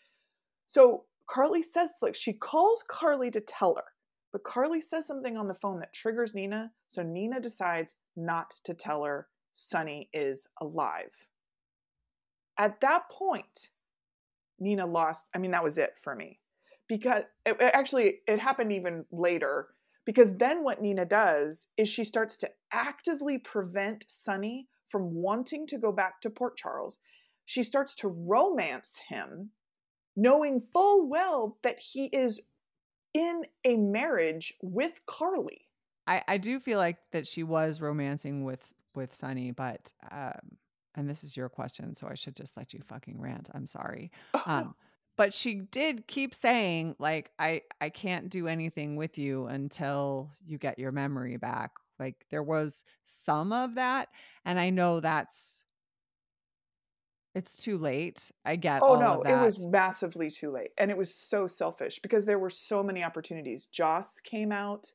So 0.67 1.05
Carly 1.29 1.63
says, 1.63 1.93
like, 2.01 2.15
she 2.15 2.33
calls 2.33 2.85
Carly 2.89 3.31
to 3.33 3.41
tell 3.41 3.77
her, 3.77 3.85
but 4.33 4.45
Carly 4.45 4.81
says 4.81 5.07
something 5.07 5.37
on 5.37 5.47
the 5.47 5.55
phone 5.55 5.79
that 5.81 5.93
triggers 5.93 6.35
Nina. 6.35 6.73
So 6.87 7.03
Nina 7.03 7.41
decides 7.41 7.97
not 8.17 8.55
to 8.65 8.75
tell 8.75 9.05
her 9.05 9.29
Sonny 9.53 10.09
is 10.13 10.47
alive. 10.61 11.29
At 12.57 12.81
that 12.81 13.09
point, 13.11 13.69
Nina 14.59 14.87
lost. 14.87 15.29
I 15.35 15.39
mean, 15.39 15.51
that 15.51 15.65
was 15.65 15.79
it 15.79 15.95
for 16.03 16.15
me. 16.15 16.41
Because 16.89 17.25
it, 17.45 17.61
actually, 17.61 18.21
it 18.27 18.41
happened 18.41 18.73
even 18.73 19.05
later. 19.13 19.69
Because 20.07 20.37
then 20.37 20.65
what 20.65 20.81
Nina 20.81 21.05
does 21.05 21.67
is 21.77 21.89
she 21.89 22.03
starts 22.05 22.37
to 22.39 22.51
actively 22.73 23.37
prevent 23.37 24.05
Sonny 24.09 24.69
from 24.89 25.15
wanting 25.15 25.67
to 25.69 25.79
go 25.79 25.93
back 25.93 26.21
to 26.23 26.31
Port 26.31 26.57
Charles. 26.57 26.99
She 27.45 27.63
starts 27.63 27.95
to 27.97 28.09
romance 28.09 29.01
him, 29.09 29.51
knowing 30.17 30.61
full 30.61 31.09
well 31.09 31.59
that 31.63 31.79
he 31.79 32.07
is 32.07 32.41
in 33.15 33.45
a 33.65 33.77
marriage 33.77 34.55
with 34.63 35.01
Carly. 35.07 35.69
I, 36.07 36.23
I 36.27 36.39
do 36.39 36.59
feel 36.61 36.79
like 36.79 36.99
that 37.13 37.27
she 37.27 37.43
was 37.43 37.81
romancing 37.81 38.45
with 38.45 38.63
with 38.95 39.15
Sonny, 39.15 39.53
but 39.53 39.93
um, 40.11 40.57
and 40.95 41.09
this 41.09 41.23
is 41.23 41.37
your 41.37 41.49
question, 41.49 41.95
so 41.95 42.09
I 42.09 42.15
should 42.15 42.35
just 42.35 42.57
let 42.57 42.75
you 42.75 42.81
fucking 42.83 43.21
rant. 43.21 43.49
I'm 43.55 43.67
sorry. 43.67 44.11
Um, 44.47 44.75
but 45.17 45.35
she 45.35 45.55
did 45.57 46.07
keep 46.07 46.35
saying 46.35 46.97
like 46.99 47.31
I 47.39 47.63
I 47.81 47.91
can't 47.91 48.31
do 48.31 48.47
anything 48.47 48.97
with 48.97 49.19
you 49.19 49.47
until 49.47 50.31
you 50.47 50.59
get 50.59 50.79
your 50.79 50.93
memory 50.93 51.37
back. 51.37 51.73
Like 51.99 52.27
there 52.31 52.43
was 52.43 52.85
some 53.05 53.53
of 53.53 53.75
that, 53.75 54.09
and 54.45 54.59
I 54.59 54.71
know 54.71 55.01
that's 55.01 55.65
it's 57.35 57.57
too 57.57 57.79
late. 57.79 58.31
I 58.45 58.57
get. 58.57 58.83
Oh 58.83 58.99
no, 58.99 59.23
it 59.23 59.41
was 59.41 59.69
massively 59.69 60.31
too 60.31 60.51
late. 60.51 60.71
And 60.79 60.91
it 60.91 60.97
was 60.97 61.15
so 61.15 61.47
selfish 61.47 61.99
because 62.01 62.25
there 62.25 62.39
were 62.39 62.51
so 62.51 62.83
many 62.83 63.05
opportunities. 63.05 63.67
Joss 63.67 64.21
came 64.21 64.53
out 64.53 64.93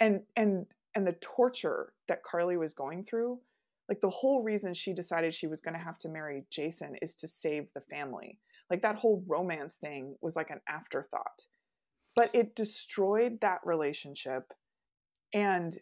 and 0.00 0.22
and 0.36 0.66
and 0.94 1.06
the 1.06 1.16
torture 1.20 1.92
that 2.08 2.22
Carly 2.22 2.56
was 2.56 2.74
going 2.74 3.04
through 3.04 3.40
like 3.88 4.00
the 4.00 4.10
whole 4.10 4.42
reason 4.42 4.74
she 4.74 4.92
decided 4.92 5.32
she 5.32 5.46
was 5.46 5.60
going 5.60 5.74
to 5.74 5.82
have 5.82 5.98
to 5.98 6.08
marry 6.08 6.44
Jason 6.50 6.96
is 7.00 7.14
to 7.16 7.26
save 7.28 7.68
the 7.74 7.80
family. 7.80 8.38
Like 8.70 8.82
that 8.82 8.96
whole 8.96 9.24
romance 9.26 9.76
thing 9.76 10.16
was 10.20 10.36
like 10.36 10.50
an 10.50 10.60
afterthought. 10.68 11.46
But 12.14 12.30
it 12.34 12.54
destroyed 12.54 13.40
that 13.40 13.60
relationship. 13.64 14.52
And 15.32 15.74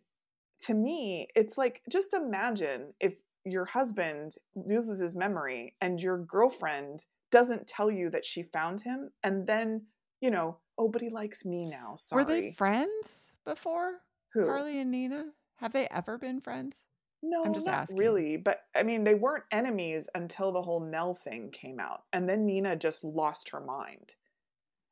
to 0.61 0.75
me, 0.75 1.29
it's 1.35 1.59
like 1.59 1.83
just 1.91 2.15
imagine 2.15 2.95
if 3.01 3.17
your 3.45 3.65
husband 3.65 4.35
loses 4.55 4.99
his 4.99 5.15
memory 5.15 5.75
and 5.81 6.01
your 6.01 6.19
girlfriend 6.19 7.05
doesn't 7.31 7.67
tell 7.67 7.91
you 7.91 8.11
that 8.11 8.25
she 8.25 8.43
found 8.43 8.81
him 8.81 9.11
and 9.23 9.47
then, 9.47 9.87
you 10.21 10.31
know, 10.31 10.59
oh, 10.79 10.89
but 10.89 11.03
he 11.03 11.11
likes 11.11 11.45
me 11.45 11.67
now. 11.67 11.95
Sorry. 11.97 12.25
Were 12.25 12.29
they 12.29 12.53
friends 12.53 13.33
before? 13.45 14.01
Who? 14.33 14.47
Carly 14.47 14.81
and 14.81 14.91
Nina? 14.91 15.27
Have 15.57 15.73
they 15.73 15.89
ever 15.89 16.19
been 16.19 16.41
friends? 16.41 16.77
No, 17.23 17.45
I'm 17.45 17.55
just 17.55 17.67
not 17.67 17.75
asking. 17.75 17.99
really. 17.99 18.37
But 18.37 18.61
I 18.75 18.83
mean, 18.83 19.05
they 19.05 19.15
weren't 19.15 19.45
enemies 19.51 20.09
until 20.15 20.53
the 20.53 20.63
whole 20.63 20.81
Nell 20.81 21.15
thing 21.15 21.51
came 21.51 21.81
out. 21.81 22.03
And 22.13 22.29
then 22.29 22.47
Nina 22.47 22.77
just 22.77 23.05
lost 23.05 23.51
her 23.51 23.61
mind. 23.61 24.15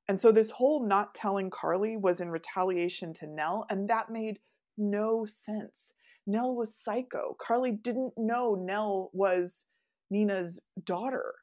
And 0.08 0.18
so 0.18 0.32
this 0.32 0.50
whole 0.50 0.86
not 0.86 1.14
telling 1.14 1.50
Carly 1.50 1.96
was 1.96 2.20
in 2.20 2.30
retaliation 2.30 3.12
to 3.14 3.26
Nell. 3.26 3.66
And 3.70 3.88
that 3.88 4.10
made 4.10 4.38
no 4.76 5.24
sense. 5.26 5.94
Nell 6.26 6.54
was 6.54 6.74
psycho. 6.74 7.36
Carly 7.38 7.72
didn't 7.72 8.14
know 8.16 8.54
Nell 8.54 9.10
was 9.12 9.66
Nina's 10.10 10.60
daughter. 10.84 11.34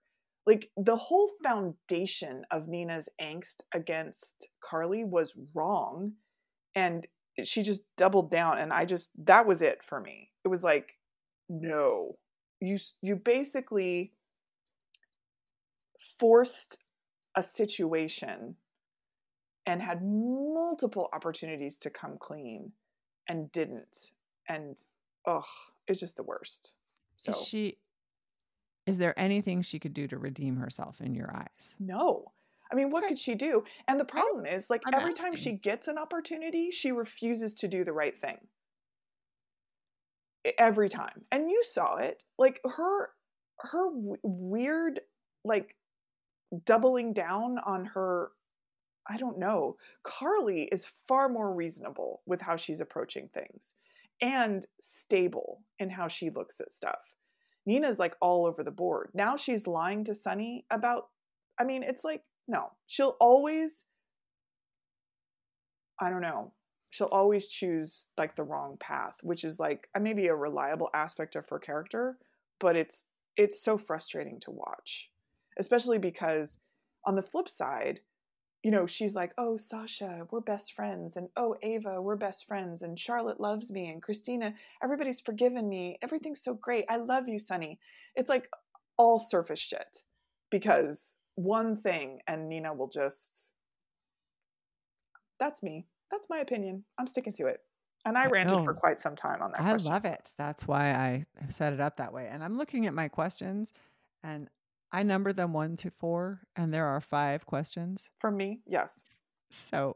Like 0.46 0.72
the 0.76 0.96
whole 0.96 1.30
foundation 1.44 2.44
of 2.50 2.68
Nina's 2.68 3.08
angst 3.22 3.62
against 3.74 4.48
Carly 4.64 5.04
was 5.04 5.36
wrong. 5.56 6.14
And 6.74 7.08
she 7.44 7.62
just 7.62 7.84
doubled 7.96 8.32
down. 8.32 8.58
And 8.58 8.74
I 8.74 8.86
just, 8.86 9.12
that 9.26 9.46
was 9.46 9.62
it 9.62 9.84
for 9.84 10.02
me. 10.02 10.32
It 10.44 10.48
was 10.48 10.64
like, 10.64 10.98
no. 11.48 12.18
You, 12.60 12.78
you 13.02 13.16
basically 13.16 14.14
forced 16.20 16.78
a 17.36 17.44
situation 17.44 18.56
and 19.66 19.82
had 19.82 20.02
multiple 20.04 21.10
opportunities 21.14 21.78
to 21.78 21.90
come 21.90 22.18
clean 22.20 22.72
and 23.28 23.52
didn't. 23.52 24.14
And 24.48 24.78
ugh, 25.26 25.46
it's 25.88 26.00
just 26.00 26.18
the 26.18 26.24
worst. 26.24 26.76
So 27.18 27.32
Is 27.32 27.42
she 27.48 27.78
is 28.88 28.98
there 28.98 29.18
anything 29.18 29.62
she 29.62 29.78
could 29.80 29.94
do 29.94 30.08
to 30.08 30.18
redeem 30.18 30.58
herself 30.58 31.02
in 31.02 31.14
your 31.16 31.36
eyes? 31.36 31.76
no. 31.80 32.32
I 32.72 32.76
mean, 32.76 32.90
what 32.90 33.04
Okay. 33.04 33.10
could 33.10 33.18
she 33.20 33.36
do? 33.36 33.66
And 33.90 34.00
the 34.00 34.06
problem 34.06 34.46
is, 34.46 34.70
like, 34.70 34.82
I'm 34.86 34.94
every 34.94 35.14
time 35.14 35.36
she 35.36 35.52
gets 35.52 35.90
an 35.90 35.98
opportunity, 35.98 36.72
she 36.72 36.94
refuses 36.94 37.54
to 37.56 37.68
do 37.68 37.84
the 37.84 37.92
right 37.92 38.18
thing. 38.18 38.48
Every 40.58 40.88
time. 40.88 41.26
And 41.34 41.50
you 41.50 41.62
saw 41.66 41.98
it. 41.98 42.24
Like, 42.40 42.62
her, 42.64 43.10
her 43.60 43.90
w- 43.92 44.16
weird, 44.24 45.02
like, 45.44 45.76
doubling 46.66 47.12
down 47.12 47.60
on 47.60 47.84
her 47.86 48.32
I 49.10 49.18
don't 49.18 49.40
know. 49.40 49.78
Carly 50.04 50.64
is 50.66 50.92
far 51.08 51.28
more 51.30 51.54
reasonable 51.54 52.22
with 52.26 52.42
how 52.42 52.56
she's 52.56 52.82
approaching 52.82 53.30
things 53.34 53.76
and 54.22 54.66
stable 54.80 55.64
in 55.80 55.90
how 55.90 56.08
she 56.08 56.30
looks 56.30 56.62
at 56.62 56.72
stuff. 56.72 57.16
Nina's 57.66 58.00
like 58.00 58.16
all 58.22 58.46
over 58.46 58.64
the 58.64 58.72
board. 58.72 59.10
Now 59.14 59.36
she's 59.36 59.68
lying 59.68 60.04
to 60.06 60.16
Sonny 60.16 60.66
about 60.70 61.08
I 61.60 61.64
mean, 61.64 61.84
it's 61.84 62.04
like 62.04 62.24
no. 62.48 62.72
She'll 62.88 63.18
always 63.20 63.86
I 66.00 66.10
don't 66.10 66.22
know. 66.22 66.54
She'll 66.90 67.08
always 67.08 67.48
choose 67.48 68.08
like 68.18 68.36
the 68.36 68.44
wrong 68.44 68.78
path, 68.80 69.16
which 69.24 69.44
is 69.44 69.60
like 69.60 69.88
maybe 70.00 70.28
a 70.28 70.36
reliable 70.36 70.90
aspect 70.94 71.36
of 71.36 71.48
her 71.50 71.60
character, 71.60 72.18
but 72.60 72.76
it's 72.76 73.06
it's 73.38 73.62
so 73.62 73.78
frustrating 73.78 74.40
to 74.42 74.52
watch. 74.52 75.10
Especially 75.58 75.98
because 75.98 76.60
on 77.06 77.16
the 77.16 77.24
flip 77.24 77.48
side, 77.50 78.02
you 78.64 78.70
know, 78.70 78.86
she's 78.86 79.16
like, 79.16 79.34
oh, 79.38 79.58
Sasha, 79.58 80.28
we're 80.30 80.40
best 80.40 80.74
friends. 80.74 81.16
And 81.16 81.30
oh, 81.36 81.56
Ava, 81.64 82.02
we're 82.02 82.16
best 82.16 82.48
friends. 82.48 82.84
And 82.84 82.98
Charlotte 82.98 83.40
loves 83.40 83.72
me. 83.72 83.90
And 83.90 84.02
Christina, 84.02 84.54
everybody's 84.84 85.20
forgiven 85.20 85.68
me. 85.68 85.98
Everything's 86.02 86.44
so 86.44 86.54
great. 86.54 86.86
I 86.88 86.98
love 86.98 87.28
you, 87.28 87.40
Sonny. 87.40 87.80
It's 88.16 88.30
like 88.30 88.48
all 88.98 89.18
surface 89.18 89.60
shit 89.60 89.98
because 90.52 91.18
one 91.36 91.76
thing 91.76 92.20
and 92.28 92.48
Nina 92.50 92.74
will 92.74 92.90
just. 92.90 93.54
That's 95.40 95.64
me. 95.64 95.88
That's 96.12 96.30
my 96.30 96.38
opinion. 96.38 96.84
I'm 97.00 97.08
sticking 97.08 97.34
to 97.34 97.48
it. 97.48 97.62
And 98.06 98.16
I 98.18 98.26
I 98.26 98.28
ranted 98.28 98.64
for 98.64 98.74
quite 98.74 99.00
some 99.00 99.16
time 99.16 99.42
on 99.42 99.52
that 99.52 99.62
I 99.62 99.70
question. 99.72 99.92
love 99.92 100.04
so- 100.04 100.12
it. 100.12 100.34
That's 100.38 100.68
why 100.68 100.92
I 100.92 101.26
set 101.50 101.74
it 101.74 101.80
up 101.80 101.98
that 101.98 102.14
way. 102.14 102.28
And 102.32 102.44
I'm 102.44 102.58
looking 102.58 102.86
at 102.86 102.94
my 102.94 103.08
questions 103.08 103.74
and 104.24 104.50
I 104.92 105.04
number 105.04 105.32
them 105.34 105.54
one 105.54 105.78
to 105.78 105.92
four, 105.92 106.42
and 106.56 106.74
there 106.74 106.88
are 106.88 107.02
five 107.02 107.46
questions. 107.46 108.10
For 108.20 108.32
me, 108.32 108.62
yes. 108.66 109.06
So 109.50 109.96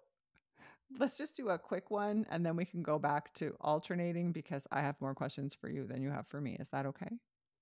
let's 0.99 1.17
just 1.17 1.35
do 1.35 1.49
a 1.49 1.57
quick 1.57 1.91
one 1.91 2.25
and 2.29 2.45
then 2.45 2.55
we 2.55 2.65
can 2.65 2.83
go 2.83 2.99
back 2.99 3.33
to 3.33 3.55
alternating 3.61 4.31
because 4.31 4.67
I 4.71 4.81
have 4.81 4.99
more 5.01 5.15
questions 5.15 5.55
for 5.55 5.69
you 5.69 5.85
than 5.85 6.01
you 6.01 6.09
have 6.09 6.27
for 6.27 6.39
me. 6.39 6.57
Is 6.59 6.69
that 6.69 6.85
okay? 6.85 7.09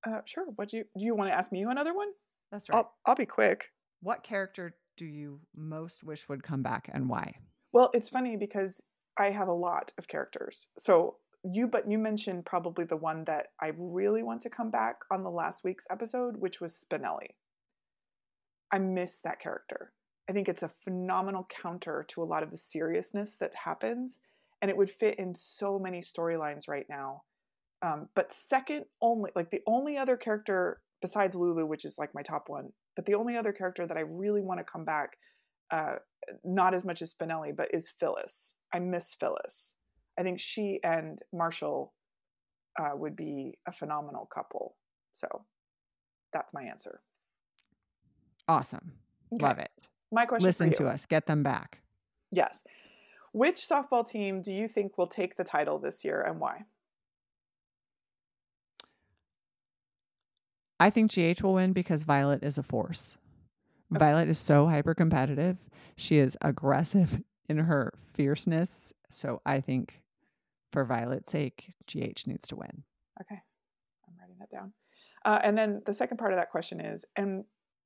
Uh, 0.05 0.19
sure. 0.25 0.45
What 0.55 0.69
do 0.69 0.77
you 0.77 0.83
do? 0.83 0.89
You 0.95 1.15
want 1.15 1.29
to 1.29 1.35
ask 1.35 1.51
me 1.51 1.63
another 1.63 1.93
one? 1.93 2.09
That's 2.51 2.69
right. 2.69 2.77
I'll 2.77 2.93
I'll 3.05 3.15
be 3.15 3.25
quick. 3.25 3.72
What 4.01 4.24
character 4.24 4.75
do 4.98 5.05
you 5.05 5.39
most 5.55 6.03
wish 6.03 6.27
would 6.27 6.43
come 6.43 6.61
back 6.61 6.89
and 6.91 7.09
why? 7.09 7.35
Well, 7.72 7.89
it's 7.93 8.09
funny 8.09 8.35
because 8.35 8.83
I 9.17 9.29
have 9.29 9.48
a 9.48 9.53
lot 9.53 9.93
of 9.98 10.07
characters. 10.07 10.67
So 10.77 11.15
you, 11.44 11.68
but 11.68 11.90
you 11.90 11.98
mentioned 11.98 12.46
probably 12.46 12.86
the 12.86 12.98
one 12.98 13.25
that 13.25 13.48
I 13.62 13.72
really 13.77 14.24
want 14.24 14.42
to 14.42 14.50
come 14.50 14.72
back 14.72 15.00
on 15.12 15.24
the 15.24 15.29
last 15.29 15.64
week's 15.64 15.88
episode, 15.90 16.38
which 16.38 16.62
was 16.62 16.86
Spinelli. 16.86 17.27
I 18.72 18.79
miss 18.79 19.20
that 19.20 19.40
character. 19.40 19.92
I 20.29 20.34
think 20.34 20.48
it's 20.48 20.64
a 20.64 20.70
phenomenal 20.70 21.46
counter 21.50 22.06
to 22.10 22.24
a 22.24 22.25
lot 22.25 22.44
of 22.44 22.51
the 22.51 22.58
seriousness 22.58 23.38
that 23.38 23.53
happens, 23.66 24.20
and 24.62 24.72
it 24.72 24.77
would 24.77 24.90
fit 24.90 25.20
in 25.20 25.36
so 25.36 25.77
many 25.77 26.00
storylines 26.00 26.68
right 26.68 26.86
now. 26.90 27.24
Um, 27.82 28.08
but 28.16 28.32
second 28.32 28.86
only, 29.01 29.32
like 29.36 29.51
the 29.51 29.62
only 29.68 29.98
other 29.98 30.16
character 30.16 30.82
besides 31.01 31.36
Lulu, 31.36 31.66
which 31.66 31.84
is 31.84 32.00
like 32.00 32.16
my 32.16 32.22
top 32.22 32.48
one, 32.48 32.72
but 32.96 33.06
the 33.06 33.16
only 33.16 33.36
other 33.36 33.51
character 33.51 33.86
that 33.86 33.98
I 33.98 34.01
really 34.01 34.42
want 34.42 34.60
to 34.62 34.64
come 34.64 34.86
back 34.86 35.18
uh, 35.70 35.96
not 36.44 36.74
as 36.74 36.86
much 36.86 37.01
as 37.01 37.14
Spinelli, 37.14 37.56
but 37.56 37.74
is 37.74 37.90
Phyllis. 37.90 38.56
I 38.74 38.79
miss 38.79 39.14
Phyllis. 39.14 39.75
I 40.17 40.23
think 40.23 40.39
she 40.39 40.79
and 40.83 41.19
Marshall 41.31 41.93
uh, 42.79 42.91
would 42.95 43.15
be 43.15 43.57
a 43.67 43.71
phenomenal 43.71 44.25
couple. 44.25 44.75
So 45.13 45.27
that's 46.31 46.53
my 46.53 46.63
answer. 46.63 47.01
Awesome. 48.47 48.93
Okay. 49.33 49.43
Love 49.43 49.59
it. 49.59 49.71
My 50.11 50.25
question 50.25 50.45
Listen 50.45 50.71
to 50.73 50.87
us. 50.87 51.05
Get 51.05 51.25
them 51.25 51.43
back. 51.43 51.79
Yes. 52.31 52.63
Which 53.31 53.57
softball 53.57 54.07
team 54.07 54.41
do 54.41 54.51
you 54.51 54.67
think 54.67 54.97
will 54.97 55.07
take 55.07 55.37
the 55.37 55.43
title 55.43 55.79
this 55.79 56.05
year 56.05 56.21
and 56.21 56.39
why? 56.39 56.65
I 60.79 60.89
think 60.89 61.11
GH 61.11 61.41
will 61.41 61.53
win 61.53 61.73
because 61.73 62.03
Violet 62.03 62.43
is 62.43 62.57
a 62.57 62.63
force. 62.63 63.17
Okay. 63.91 63.99
Violet 63.99 64.27
is 64.27 64.37
so 64.37 64.67
hyper 64.67 64.93
competitive. 64.93 65.57
She 65.95 66.17
is 66.17 66.37
aggressive 66.41 67.21
in 67.49 67.57
her 67.57 67.93
fierceness. 68.13 68.93
So 69.09 69.41
I 69.45 69.61
think 69.61 70.02
for 70.74 70.83
Violet's 70.83 71.31
sake, 71.31 71.74
GH 71.88 72.25
needs 72.25 72.48
to 72.48 72.55
win. 72.55 72.83
Okay. 73.22 73.40
I'm 74.07 74.16
writing 74.20 74.38
that 74.40 74.50
down. 74.50 74.74
Uh, 75.24 75.40
and 75.44 75.57
then 75.57 75.81
the 75.86 75.94
second 75.94 76.18
part 76.18 76.33
of 76.33 76.38
that 76.38 76.50
question 76.50 76.81
is, 76.81 77.05
and 77.16 77.46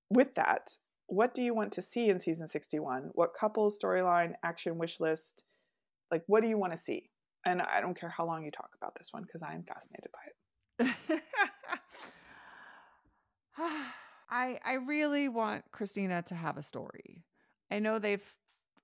with 0.09 0.33
that, 0.35 0.71
what 1.07 1.33
do 1.33 1.43
you 1.43 1.53
want 1.53 1.73
to 1.73 1.81
see 1.81 2.09
in 2.09 2.17
season 2.17 2.47
61? 2.47 3.11
What 3.13 3.33
couple, 3.33 3.69
storyline, 3.69 4.33
action 4.41 4.77
wish 4.77 4.99
list? 4.99 5.43
Like, 6.09 6.23
what 6.27 6.41
do 6.41 6.49
you 6.49 6.57
want 6.57 6.71
to 6.71 6.77
see? 6.77 7.09
And 7.45 7.61
I 7.61 7.81
don't 7.81 7.99
care 7.99 8.09
how 8.09 8.25
long 8.25 8.43
you 8.43 8.51
talk 8.51 8.71
about 8.81 8.95
this 8.97 9.09
one 9.11 9.23
because 9.23 9.43
I 9.43 9.53
am 9.53 9.63
fascinated 9.63 10.09
by 10.79 10.85
it. 10.85 11.21
I 14.29 14.59
I 14.65 14.73
really 14.85 15.29
want 15.29 15.63
Christina 15.71 16.21
to 16.23 16.35
have 16.35 16.57
a 16.57 16.63
story. 16.63 17.23
I 17.71 17.79
know 17.79 17.99
they've 17.99 18.35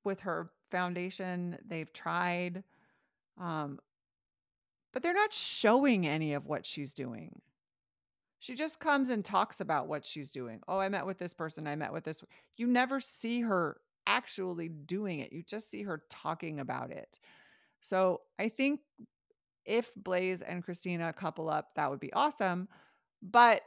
with 0.05 0.21
her 0.21 0.51
foundation, 0.71 1.57
they've 1.65 1.91
tried 1.91 2.63
um 3.39 3.79
but 4.93 5.03
they're 5.03 5.13
not 5.13 5.33
showing 5.33 6.07
any 6.07 6.33
of 6.33 6.45
what 6.45 6.65
she's 6.65 6.93
doing. 6.93 7.41
She 8.39 8.55
just 8.55 8.79
comes 8.79 9.09
and 9.09 9.23
talks 9.23 9.61
about 9.61 9.87
what 9.87 10.05
she's 10.05 10.31
doing. 10.31 10.61
Oh, 10.67 10.77
I 10.77 10.89
met 10.89 11.05
with 11.05 11.17
this 11.17 11.33
person, 11.33 11.67
I 11.67 11.75
met 11.75 11.93
with 11.93 12.03
this. 12.03 12.21
You 12.57 12.67
never 12.67 12.99
see 12.99 13.41
her 13.41 13.77
actually 14.05 14.69
doing 14.69 15.19
it. 15.19 15.31
You 15.31 15.43
just 15.43 15.71
see 15.71 15.83
her 15.83 16.03
talking 16.09 16.59
about 16.59 16.91
it. 16.91 17.19
So, 17.79 18.21
I 18.39 18.49
think 18.49 18.81
if 19.65 19.93
Blaze 19.95 20.41
and 20.41 20.63
Christina 20.63 21.11
couple 21.13 21.49
up, 21.49 21.73
that 21.75 21.89
would 21.89 21.99
be 21.99 22.13
awesome. 22.13 22.67
But 23.21 23.61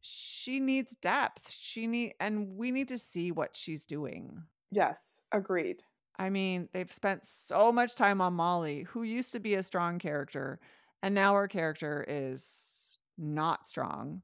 she 0.00 0.60
needs 0.60 0.96
depth. 0.96 1.54
She 1.58 1.86
need 1.86 2.14
and 2.20 2.56
we 2.56 2.70
need 2.70 2.88
to 2.88 2.98
see 2.98 3.32
what 3.32 3.56
she's 3.56 3.86
doing. 3.86 4.42
Yes, 4.70 5.20
agreed. 5.32 5.82
I 6.18 6.30
mean, 6.30 6.68
they've 6.72 6.92
spent 6.92 7.26
so 7.26 7.70
much 7.70 7.94
time 7.94 8.20
on 8.20 8.34
Molly, 8.34 8.82
who 8.82 9.02
used 9.02 9.32
to 9.32 9.40
be 9.40 9.54
a 9.54 9.62
strong 9.62 9.98
character, 9.98 10.58
and 11.02 11.14
now 11.14 11.34
her 11.34 11.48
character 11.48 12.04
is 12.08 12.72
not 13.18 13.66
strong. 13.66 14.22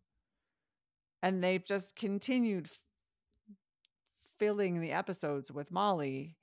And 1.22 1.42
they've 1.42 1.64
just 1.64 1.94
continued 1.94 2.66
f- 2.66 2.80
filling 4.38 4.80
the 4.80 4.92
episodes 4.92 5.52
with 5.52 5.70
Molly. 5.70 6.36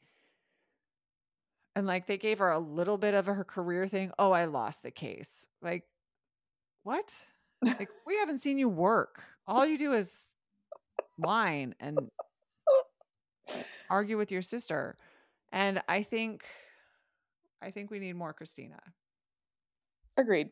And 1.75 1.85
like 1.85 2.07
they 2.07 2.17
gave 2.17 2.39
her 2.39 2.49
a 2.49 2.59
little 2.59 2.97
bit 2.97 3.13
of 3.13 3.25
her 3.25 3.43
career 3.43 3.88
thing. 3.88 4.12
Oh, 4.19 4.31
I 4.31 4.45
lost 4.45 4.83
the 4.83 4.91
case. 4.91 5.45
Like, 5.62 5.83
what? 6.83 7.13
Like, 7.62 7.89
we 8.07 8.17
haven't 8.17 8.39
seen 8.39 8.57
you 8.57 8.69
work. 8.69 9.21
All 9.47 9.65
you 9.65 9.77
do 9.77 9.93
is 9.93 10.27
whine 11.17 11.75
and 11.79 12.09
argue 13.89 14.17
with 14.17 14.31
your 14.31 14.41
sister. 14.41 14.95
And 15.51 15.81
I 15.88 16.03
think 16.03 16.45
I 17.62 17.71
think 17.71 17.89
we 17.91 17.99
need 17.99 18.13
more 18.13 18.33
Christina. 18.33 18.79
Agreed. 20.17 20.51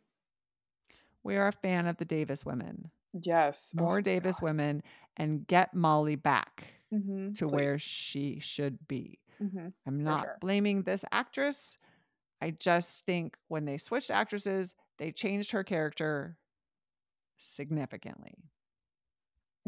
We 1.24 1.36
are 1.38 1.48
a 1.48 1.52
fan 1.54 1.88
of 1.88 1.98
the 1.98 2.06
Davis 2.06 2.46
women. 2.46 2.92
Yes. 3.14 3.74
Oh 3.78 3.84
More 3.84 4.02
my 4.02 4.02
Davis 4.02 4.42
God. 4.42 4.42
women 4.42 4.84
and 5.18 5.48
get 5.48 5.74
Molly 5.74 6.16
back 6.16 6.76
Mhm, 6.92 7.36
to 7.36 7.48
where 7.48 7.80
she 7.80 8.40
should 8.40 8.88
be. 8.88 9.20
Mhm. 9.40 9.74
I'm 9.86 9.98
not 9.98 10.30
sure. 10.30 10.42
blaming 10.42 10.84
this 10.84 11.06
actress. 11.12 11.78
I 12.42 12.52
just 12.52 13.06
think 13.06 13.38
when 13.50 13.66
they 13.66 13.78
switched 13.78 14.12
actresses, 14.12 14.76
they 14.98 15.12
changed 15.12 15.52
her 15.52 15.64
character 15.64 16.38
significantly. 17.38 18.36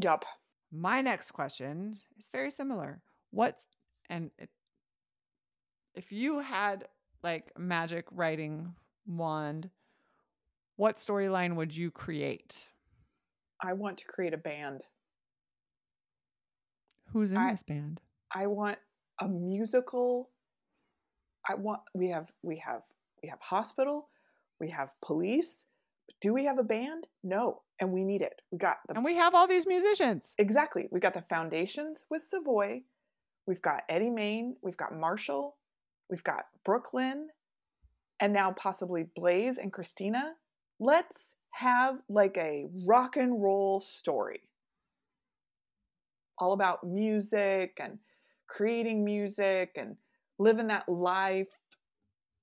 Yup. 0.01 0.25
My 0.71 1.01
next 1.01 1.31
question 1.31 1.99
is 2.17 2.29
very 2.29 2.49
similar. 2.51 3.03
What 3.31 3.63
and 4.09 4.31
it, 4.37 4.49
if 5.95 6.11
you 6.11 6.39
had 6.39 6.87
like 7.23 7.57
magic 7.57 8.05
writing 8.11 8.73
wand, 9.07 9.69
what 10.75 10.97
storyline 10.97 11.55
would 11.55 11.75
you 11.75 11.91
create? 11.91 12.65
I 13.61 13.73
want 13.73 13.97
to 13.97 14.05
create 14.05 14.33
a 14.33 14.37
band. 14.37 14.81
Who's 17.11 17.31
in 17.31 17.37
I- 17.37 17.51
this 17.51 17.63
band? 17.63 18.01
I 18.33 18.45
want 18.47 18.77
a 19.19 19.27
musical. 19.27 20.29
I 21.49 21.55
want 21.55 21.81
we 21.95 22.09
have 22.09 22.31
we 22.43 22.57
have 22.57 22.83
we 23.23 23.29
have 23.29 23.39
hospital, 23.41 24.09
we 24.59 24.69
have 24.69 24.93
police. 25.01 25.65
Do 26.21 26.33
we 26.33 26.45
have 26.45 26.59
a 26.59 26.63
band? 26.63 27.07
No, 27.23 27.61
and 27.79 27.91
we 27.91 28.03
need 28.03 28.21
it. 28.21 28.41
We 28.51 28.57
got 28.57 28.77
the 28.87 28.95
And 28.95 29.03
we 29.05 29.15
have 29.15 29.33
all 29.33 29.47
these 29.47 29.65
musicians. 29.65 30.33
exactly. 30.37 30.87
We 30.91 30.99
got 30.99 31.13
the 31.13 31.21
foundations 31.21 32.05
with 32.09 32.21
Savoy. 32.21 32.83
We've 33.47 33.61
got 33.61 33.83
Eddie 33.89 34.09
Maine. 34.09 34.55
We've 34.61 34.77
got 34.77 34.93
Marshall. 34.93 35.55
We've 36.09 36.23
got 36.23 36.45
Brooklyn, 36.63 37.29
and 38.19 38.33
now 38.33 38.51
possibly 38.51 39.05
Blaze 39.15 39.57
and 39.57 39.71
Christina. 39.71 40.33
Let's 40.79 41.35
have 41.51 41.99
like 42.09 42.37
a 42.37 42.65
rock 42.85 43.17
and 43.17 43.41
roll 43.41 43.79
story, 43.79 44.41
all 46.37 46.53
about 46.53 46.83
music 46.83 47.77
and 47.81 47.99
creating 48.47 49.03
music 49.05 49.71
and 49.75 49.95
living 50.39 50.67
that 50.67 50.87
life. 50.89 51.47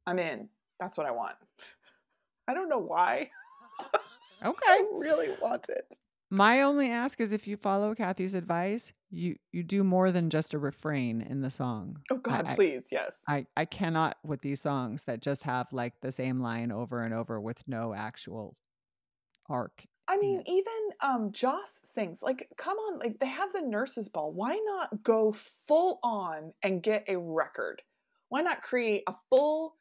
I'm 0.07 0.19
in. 0.19 0.49
That's 0.79 0.97
what 0.97 1.07
I 1.07 1.11
want. 1.11 1.37
I 2.49 2.55
don't 2.55 2.69
know 2.69 2.79
why. 2.79 3.31
Okay. 4.45 4.67
I 4.69 4.85
really 4.93 5.31
want 5.41 5.71
it. 5.71 5.97
My 6.31 6.63
only 6.63 6.91
ask 6.91 7.21
is 7.21 7.33
if 7.33 7.47
you 7.47 7.57
follow 7.57 7.95
Kathy's 7.95 8.35
advice, 8.35 8.93
you 9.11 9.37
you 9.53 9.63
do 9.63 9.85
more 9.85 10.11
than 10.11 10.29
just 10.29 10.55
a 10.55 10.59
refrain 10.59 11.21
in 11.23 11.41
the 11.41 11.51
song. 11.51 11.99
Oh 12.11 12.17
God, 12.17 12.47
I- 12.47 12.55
please, 12.55 12.89
yes. 12.91 13.23
I 13.29 13.47
I 13.57 13.65
cannot 13.65 14.17
with 14.25 14.41
these 14.41 14.61
songs 14.61 15.05
that 15.05 15.23
just 15.23 15.45
have 15.45 15.73
like 15.73 16.01
the 16.01 16.11
same 16.11 16.41
line 16.41 16.73
over 16.73 17.03
and 17.03 17.15
over 17.15 17.41
with 17.41 17.67
no 17.69 17.95
actual 17.95 18.57
arc. 19.49 19.85
I 20.09 20.17
mean, 20.19 20.43
even 20.47 20.91
um 21.01 21.31
Joss 21.33 21.81
sings. 21.85 22.23
Like, 22.23 22.49
come 22.57 22.77
on, 22.77 22.99
like 22.99 23.19
they 23.21 23.27
have 23.27 23.53
the 23.53 23.63
nurses 23.63 24.09
ball. 24.09 24.33
Why 24.33 24.59
not 24.65 25.03
go 25.05 25.33
full 25.33 26.01
on 26.03 26.53
and 26.63 26.83
get 26.83 27.05
a 27.09 27.17
record? 27.19 27.83
Why 28.31 28.43
not 28.43 28.63
create 28.63 29.05
a 29.07 29.15
full 29.31 29.77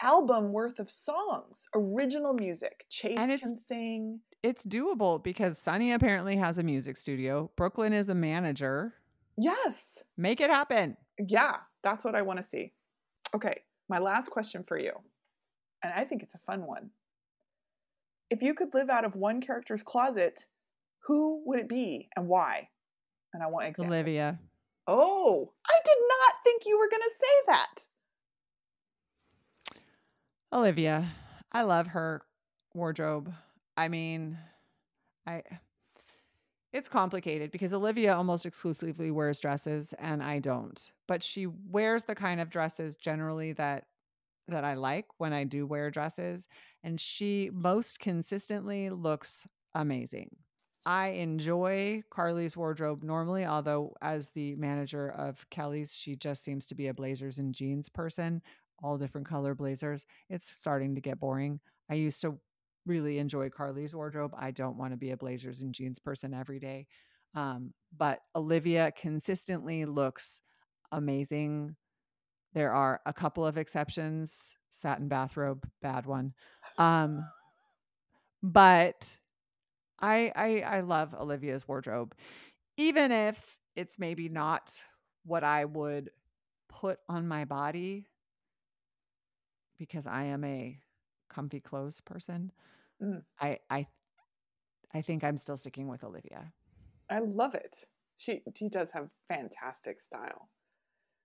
album 0.00 0.52
worth 0.52 0.78
of 0.78 0.90
songs, 0.90 1.66
original 1.74 2.32
music? 2.32 2.84
Chase 2.88 3.18
can 3.40 3.56
sing. 3.56 4.20
It's 4.42 4.64
doable 4.64 5.22
because 5.22 5.58
Sonny 5.58 5.92
apparently 5.92 6.36
has 6.36 6.58
a 6.58 6.62
music 6.62 6.96
studio. 6.96 7.50
Brooklyn 7.56 7.92
is 7.92 8.08
a 8.08 8.14
manager. 8.14 8.94
Yes. 9.36 10.02
Make 10.16 10.40
it 10.40 10.50
happen. 10.50 10.96
Yeah, 11.18 11.56
that's 11.82 12.04
what 12.04 12.14
I 12.14 12.22
want 12.22 12.38
to 12.38 12.42
see. 12.42 12.72
Okay, 13.34 13.60
my 13.88 13.98
last 13.98 14.30
question 14.30 14.64
for 14.66 14.78
you. 14.78 14.92
And 15.82 15.92
I 15.94 16.04
think 16.04 16.22
it's 16.22 16.34
a 16.34 16.40
fun 16.46 16.66
one. 16.66 16.90
If 18.30 18.42
you 18.42 18.54
could 18.54 18.72
live 18.74 18.88
out 18.88 19.04
of 19.04 19.14
one 19.14 19.40
character's 19.40 19.82
closet, 19.82 20.46
who 21.06 21.42
would 21.46 21.58
it 21.58 21.68
be 21.68 22.08
and 22.16 22.28
why? 22.28 22.68
And 23.34 23.42
I 23.42 23.46
want 23.46 23.66
examples. 23.66 23.94
Olivia. 23.94 24.38
Oh, 24.86 25.52
I 25.66 25.78
did 25.84 25.98
not 26.08 26.34
think 26.44 26.62
you 26.64 26.78
were 26.78 26.88
going 26.88 27.02
to 27.02 27.10
say 27.10 27.26
that. 27.46 27.86
Olivia. 30.52 31.10
I 31.52 31.62
love 31.62 31.88
her 31.88 32.22
wardrobe. 32.74 33.32
I 33.80 33.88
mean, 33.88 34.36
I 35.26 35.42
it's 36.70 36.90
complicated 36.90 37.50
because 37.50 37.72
Olivia 37.72 38.14
almost 38.14 38.44
exclusively 38.44 39.10
wears 39.10 39.40
dresses 39.40 39.94
and 39.94 40.22
I 40.22 40.38
don't. 40.38 40.92
But 41.08 41.22
she 41.22 41.46
wears 41.46 42.02
the 42.02 42.14
kind 42.14 42.42
of 42.42 42.50
dresses 42.50 42.96
generally 42.96 43.54
that 43.54 43.86
that 44.48 44.64
I 44.64 44.74
like 44.74 45.06
when 45.16 45.32
I 45.32 45.44
do 45.44 45.66
wear 45.66 45.90
dresses 45.90 46.46
and 46.84 47.00
she 47.00 47.50
most 47.54 48.00
consistently 48.00 48.90
looks 48.90 49.46
amazing. 49.74 50.36
I 50.84 51.12
enjoy 51.12 52.02
Carly's 52.10 52.58
wardrobe 52.58 53.02
normally, 53.02 53.46
although 53.46 53.94
as 54.02 54.28
the 54.28 54.56
manager 54.56 55.10
of 55.12 55.48
Kelly's, 55.48 55.94
she 55.94 56.16
just 56.16 56.44
seems 56.44 56.66
to 56.66 56.74
be 56.74 56.88
a 56.88 56.94
blazers 56.94 57.38
and 57.38 57.54
jeans 57.54 57.88
person, 57.88 58.42
all 58.82 58.98
different 58.98 59.26
color 59.26 59.54
blazers. 59.54 60.04
It's 60.28 60.50
starting 60.50 60.94
to 60.96 61.00
get 61.00 61.18
boring. 61.18 61.60
I 61.88 61.94
used 61.94 62.20
to 62.20 62.38
really 62.86 63.18
enjoy 63.18 63.50
Carly's 63.50 63.94
wardrobe. 63.94 64.32
I 64.36 64.50
don't 64.50 64.76
want 64.76 64.92
to 64.92 64.96
be 64.96 65.10
a 65.10 65.16
blazers 65.16 65.62
and 65.62 65.74
jeans 65.74 65.98
person 65.98 66.34
every 66.34 66.58
day. 66.58 66.86
Um, 67.34 67.72
but 67.96 68.20
Olivia 68.34 68.92
consistently 68.92 69.84
looks 69.84 70.40
amazing. 70.90 71.76
There 72.52 72.72
are 72.72 73.00
a 73.06 73.12
couple 73.12 73.46
of 73.46 73.58
exceptions. 73.58 74.56
Satin 74.70 75.08
bathrobe, 75.08 75.68
bad 75.82 76.06
one. 76.06 76.32
Um, 76.78 77.24
but 78.42 79.06
I, 80.00 80.32
I 80.34 80.60
I 80.60 80.80
love 80.80 81.14
Olivia's 81.14 81.68
wardrobe, 81.68 82.14
even 82.76 83.12
if 83.12 83.58
it's 83.76 83.98
maybe 83.98 84.28
not 84.28 84.80
what 85.24 85.44
I 85.44 85.64
would 85.64 86.10
put 86.68 86.98
on 87.08 87.28
my 87.28 87.44
body 87.44 88.06
because 89.78 90.06
I 90.06 90.24
am 90.24 90.44
a 90.44 90.78
comfy 91.30 91.60
clothes 91.60 92.00
person. 92.00 92.52
Mm. 93.02 93.22
I 93.40 93.58
I 93.70 93.86
I 94.92 95.02
think 95.02 95.24
I'm 95.24 95.38
still 95.38 95.56
sticking 95.56 95.88
with 95.88 96.04
Olivia. 96.04 96.52
I 97.08 97.20
love 97.20 97.54
it. 97.54 97.86
She 98.16 98.42
she 98.54 98.68
does 98.68 98.90
have 98.90 99.08
fantastic 99.28 100.00
style. 100.00 100.50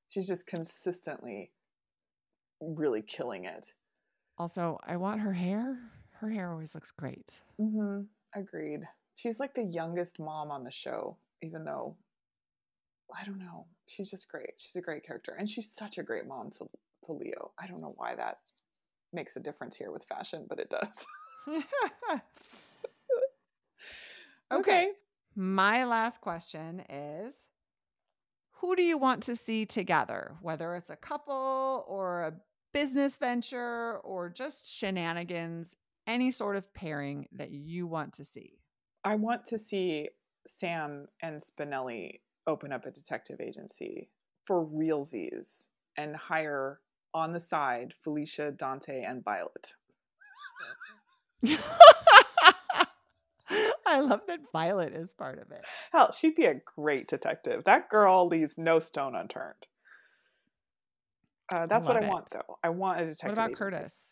She's 0.07 0.27
just 0.27 0.47
consistently 0.47 1.51
really 2.61 3.01
killing 3.01 3.45
it. 3.45 3.73
Also, 4.37 4.79
I 4.83 4.97
want 4.97 5.19
her 5.21 5.33
hair. 5.33 5.77
Her 6.19 6.29
hair 6.29 6.51
always 6.51 6.75
looks 6.75 6.91
great. 6.91 7.41
Mm-hmm. 7.59 8.01
Agreed. 8.39 8.87
She's 9.15 9.39
like 9.39 9.53
the 9.53 9.63
youngest 9.63 10.19
mom 10.19 10.51
on 10.51 10.63
the 10.63 10.71
show, 10.71 11.17
even 11.41 11.63
though 11.63 11.95
I 13.13 13.25
don't 13.25 13.39
know. 13.39 13.65
She's 13.87 14.09
just 14.09 14.29
great. 14.29 14.53
She's 14.57 14.75
a 14.75 14.81
great 14.81 15.05
character, 15.05 15.35
and 15.37 15.49
she's 15.49 15.71
such 15.71 15.97
a 15.97 16.03
great 16.03 16.27
mom 16.27 16.49
to 16.51 16.67
to 17.05 17.13
Leo. 17.13 17.51
I 17.59 17.67
don't 17.67 17.81
know 17.81 17.93
why 17.97 18.15
that 18.15 18.39
makes 19.13 19.35
a 19.35 19.39
difference 19.39 19.75
here 19.75 19.91
with 19.91 20.03
fashion, 20.03 20.45
but 20.47 20.59
it 20.59 20.69
does. 20.69 21.05
okay. 24.51 24.91
My 25.35 25.83
last 25.85 26.21
question 26.21 26.83
is 26.89 27.47
Who 28.61 28.75
do 28.75 28.83
you 28.83 28.97
want 28.97 29.23
to 29.23 29.35
see 29.35 29.65
together? 29.65 30.35
Whether 30.41 30.75
it's 30.75 30.89
a 30.89 30.95
couple 30.95 31.85
or 31.87 32.23
a 32.23 32.33
business 32.73 33.15
venture 33.15 33.97
or 33.99 34.29
just 34.29 34.69
shenanigans, 34.69 35.77
any 36.07 36.31
sort 36.31 36.55
of 36.55 36.73
pairing 36.73 37.27
that 37.31 37.51
you 37.51 37.87
want 37.87 38.13
to 38.13 38.23
see. 38.23 38.59
I 39.03 39.15
want 39.15 39.45
to 39.45 39.57
see 39.57 40.09
Sam 40.47 41.07
and 41.21 41.41
Spinelli 41.41 42.19
open 42.47 42.71
up 42.71 42.85
a 42.85 42.91
detective 42.91 43.39
agency 43.41 44.09
for 44.43 44.65
realsies 44.65 45.69
and 45.97 46.15
hire 46.15 46.79
on 47.15 47.31
the 47.31 47.39
side 47.39 47.95
Felicia, 48.01 48.51
Dante, 48.51 49.03
and 49.03 49.23
Violet. 49.23 49.75
I 53.87 53.99
love 54.01 54.21
that 54.27 54.39
Violet 54.51 54.93
is 54.93 55.13
part 55.13 55.39
of 55.39 55.51
it. 55.51 55.63
Hell, 55.91 56.11
she'd 56.11 56.35
be 56.35 56.45
a 56.45 56.61
great 56.75 57.07
detective. 57.07 57.63
That 57.63 57.89
girl 57.89 58.27
leaves 58.27 58.57
no 58.57 58.79
stone 58.79 59.15
unturned. 59.15 59.67
Uh, 61.51 61.67
that's 61.67 61.85
what 61.85 61.95
I 61.95 62.05
it. 62.05 62.09
want, 62.09 62.29
though. 62.31 62.57
I 62.63 62.69
want 62.69 62.99
a 62.99 63.05
detective. 63.05 63.29
What 63.29 63.33
about 63.33 63.51
agency. 63.51 63.77
Curtis? 63.77 64.11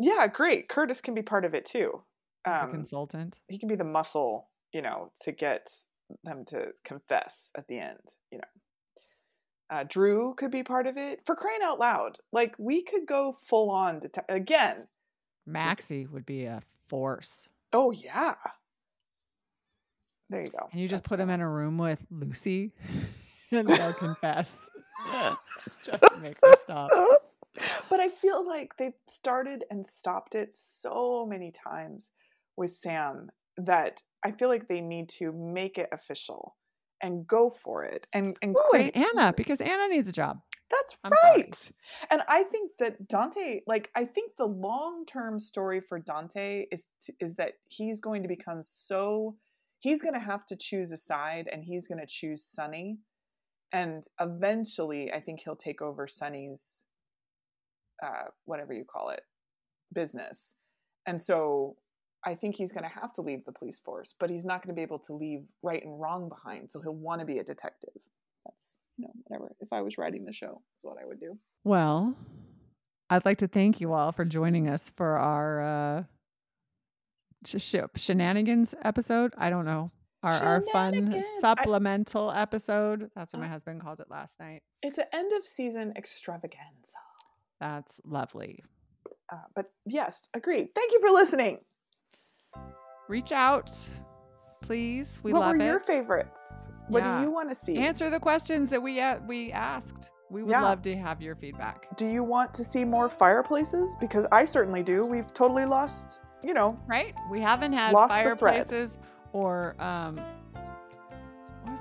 Yeah, 0.00 0.26
great. 0.26 0.68
Curtis 0.68 1.00
can 1.00 1.14
be 1.14 1.22
part 1.22 1.44
of 1.44 1.54
it 1.54 1.64
too. 1.64 2.02
Um, 2.44 2.70
consultant. 2.70 3.38
he 3.48 3.58
can 3.58 3.68
be 3.68 3.76
the 3.76 3.84
muscle, 3.84 4.48
you 4.72 4.82
know, 4.82 5.10
to 5.22 5.32
get 5.32 5.68
them 6.24 6.44
to 6.46 6.72
confess 6.84 7.52
at 7.56 7.68
the 7.68 7.78
end. 7.78 8.12
You 8.30 8.38
know, 8.38 8.44
uh, 9.70 9.84
Drew 9.88 10.34
could 10.34 10.50
be 10.50 10.62
part 10.62 10.86
of 10.86 10.96
it. 10.96 11.20
For 11.26 11.34
crying 11.34 11.60
out 11.62 11.78
loud, 11.78 12.18
like 12.32 12.54
we 12.58 12.82
could 12.82 13.06
go 13.06 13.32
full 13.32 13.70
on 13.70 14.00
det- 14.00 14.24
again. 14.28 14.86
Maxie 15.46 16.06
would 16.06 16.26
be 16.26 16.44
a 16.44 16.62
force. 16.88 17.48
Oh 17.72 17.90
yeah. 17.90 18.34
There 20.28 20.42
you 20.42 20.50
go. 20.50 20.68
And 20.72 20.80
you 20.80 20.88
just 20.88 21.02
That's 21.02 21.08
put 21.10 21.20
I 21.20 21.22
him 21.22 21.30
in 21.30 21.40
a 21.40 21.48
room 21.48 21.78
with 21.78 22.00
Lucy 22.10 22.72
and 23.52 23.66
they'll 23.68 23.92
confess. 23.92 24.58
just 25.82 26.02
to 26.04 26.16
make 26.20 26.36
her 26.44 26.52
stop. 26.56 26.90
but 27.90 28.00
I 28.00 28.08
feel 28.08 28.46
like 28.46 28.76
they've 28.76 28.92
started 29.06 29.64
and 29.70 29.84
stopped 29.84 30.34
it 30.34 30.52
so 30.52 31.24
many 31.26 31.52
times 31.52 32.10
with 32.56 32.70
Sam 32.70 33.28
that 33.56 34.02
I 34.24 34.32
feel 34.32 34.48
like 34.48 34.68
they 34.68 34.80
need 34.80 35.08
to 35.10 35.32
make 35.32 35.78
it 35.78 35.88
official 35.92 36.56
and 37.02 37.26
go 37.26 37.50
for 37.50 37.84
it 37.84 38.06
and 38.12 38.36
and 38.42 38.56
Ooh, 38.56 38.60
and 38.72 38.92
create 38.92 38.96
Anna, 38.96 39.32
because 39.36 39.60
Anna 39.60 39.88
needs 39.88 40.08
a 40.08 40.12
job. 40.12 40.40
That's 40.70 40.96
I'm 41.04 41.12
sorry. 41.22 41.36
right. 41.42 41.70
And 42.10 42.22
I 42.28 42.42
think 42.42 42.72
that 42.80 43.06
Dante, 43.06 43.60
like, 43.68 43.90
I 43.94 44.04
think 44.04 44.36
the 44.36 44.46
long 44.48 45.04
term 45.06 45.38
story 45.38 45.80
for 45.80 45.98
Dante 46.00 46.66
is 46.72 46.86
t- 47.00 47.14
is 47.20 47.36
that 47.36 47.52
he's 47.68 48.00
going 48.00 48.22
to 48.22 48.28
become 48.28 48.62
so 48.62 49.36
he's 49.78 50.02
going 50.02 50.14
to 50.14 50.20
have 50.20 50.44
to 50.46 50.56
choose 50.56 50.90
a 50.90 50.96
side, 50.96 51.48
and 51.52 51.62
he's 51.62 51.86
going 51.86 52.00
to 52.00 52.06
choose 52.06 52.44
Sonny, 52.44 52.98
and 53.72 54.04
eventually, 54.20 55.12
I 55.12 55.20
think 55.20 55.40
he'll 55.40 55.54
take 55.54 55.82
over 55.82 56.06
Sonny's, 56.06 56.86
uh, 58.02 58.30
whatever 58.46 58.72
you 58.72 58.84
call 58.84 59.10
it, 59.10 59.22
business, 59.92 60.54
and 61.06 61.20
so. 61.20 61.76
I 62.26 62.34
think 62.34 62.56
he's 62.56 62.72
going 62.72 62.82
to 62.82 62.90
have 63.00 63.12
to 63.14 63.22
leave 63.22 63.44
the 63.44 63.52
police 63.52 63.78
force, 63.78 64.14
but 64.18 64.28
he's 64.30 64.44
not 64.44 64.60
going 64.62 64.74
to 64.74 64.78
be 64.78 64.82
able 64.82 64.98
to 65.00 65.12
leave 65.14 65.44
right 65.62 65.82
and 65.82 65.98
wrong 66.00 66.28
behind. 66.28 66.70
So 66.70 66.80
he'll 66.82 66.94
want 66.94 67.20
to 67.20 67.26
be 67.26 67.38
a 67.38 67.44
detective. 67.44 67.94
That's 68.44 68.76
you 68.98 69.06
know, 69.06 69.12
whatever. 69.24 69.54
If 69.60 69.72
I 69.72 69.80
was 69.82 69.96
writing 69.96 70.24
the 70.24 70.32
show, 70.32 70.60
is 70.76 70.82
what 70.84 70.96
I 71.00 71.06
would 71.06 71.20
do. 71.20 71.38
Well, 71.64 72.14
I'd 73.10 73.24
like 73.24 73.38
to 73.38 73.48
thank 73.48 73.80
you 73.80 73.92
all 73.92 74.10
for 74.12 74.24
joining 74.24 74.68
us 74.68 74.90
for 74.96 75.16
our 75.16 75.60
uh, 75.60 76.02
sh- 77.46 77.60
sh- 77.62 77.76
shenanigans 77.96 78.74
episode. 78.82 79.32
I 79.38 79.48
don't 79.50 79.64
know. 79.64 79.90
Our, 80.22 80.32
our 80.32 80.60
fun 80.72 80.94
Shenanigans. 80.94 81.24
I- 81.24 81.40
supplemental 81.40 82.32
episode. 82.32 83.10
That's 83.14 83.32
what 83.32 83.40
my 83.40 83.46
Uh, 83.46 83.50
husband 83.50 83.80
called 83.82 84.00
it 84.00 84.10
last 84.10 84.40
night. 84.40 84.62
It's 84.82 84.98
an 84.98 85.04
end 85.12 85.32
of 85.32 85.46
season 85.46 85.92
extravaganza. 85.96 86.98
That's 87.60 88.00
lovely. 88.04 88.64
Uh, 89.32 89.36
but 89.54 89.66
yes, 89.84 90.26
agreed. 90.34 90.68
Thank 90.74 90.90
you 90.92 91.00
for 91.00 91.10
listening. 91.10 91.58
Reach 93.08 93.32
out, 93.32 93.70
please. 94.62 95.20
We 95.22 95.32
what 95.32 95.40
love 95.40 95.56
were 95.56 95.62
it. 95.62 95.64
your 95.66 95.80
favorites? 95.80 96.68
What 96.88 97.02
Yeah. 97.02 97.18
do 97.18 97.24
you 97.24 97.30
want 97.30 97.48
to 97.48 97.54
see? 97.54 97.78
Answer 97.78 98.10
the 98.10 98.20
questions 98.20 98.70
that 98.70 98.82
we 98.82 99.00
uh, 99.00 99.18
we 99.26 99.52
asked. 99.52 100.10
We 100.30 100.42
would 100.42 100.50
Yeah. 100.50 100.62
love 100.62 100.82
to 100.82 100.96
have 100.96 101.22
your 101.22 101.36
feedback. 101.36 101.86
Do 101.96 102.06
you 102.06 102.24
want 102.24 102.52
to 102.54 102.64
see 102.64 102.84
more 102.84 103.08
fireplaces? 103.08 103.96
Because 104.00 104.26
I 104.32 104.44
certainly 104.44 104.82
do. 104.82 105.06
We've 105.06 105.32
totally 105.32 105.66
lost, 105.66 106.20
you 106.42 106.52
know, 106.52 106.78
Right? 106.88 107.14
We 107.30 107.40
haven't 107.40 107.72
had 107.72 107.92
Lost 107.92 108.14
the 108.16 108.22
thread. 108.22 108.38
fireplaces 108.40 108.98
or 109.32 109.76
um 109.78 110.16
what 111.64 111.78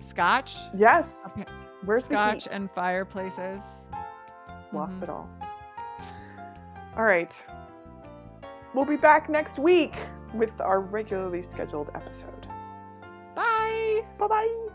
scotch. 0.00 0.56
yes. 0.74 1.30
Okay. 1.32 1.44
Where's 1.86 2.06
the 2.06 2.14
Scotch 2.16 2.48
and 2.54 2.70
fireplaces. 2.70 3.62
Lost 4.72 4.98
Mhm. 4.98 5.02
it 5.04 5.08
all. 5.10 5.28
All 6.96 7.04
right. 7.04 7.32
We'll 8.74 8.84
be 8.84 8.96
back 8.96 9.28
next 9.28 9.58
week 9.58 9.96
with 10.34 10.60
our 10.60 10.80
regularly 10.80 11.42
scheduled 11.42 11.90
episode. 11.94 12.48
Bye. 13.34 14.04
Bye 14.18 14.28
bye. 14.28 14.66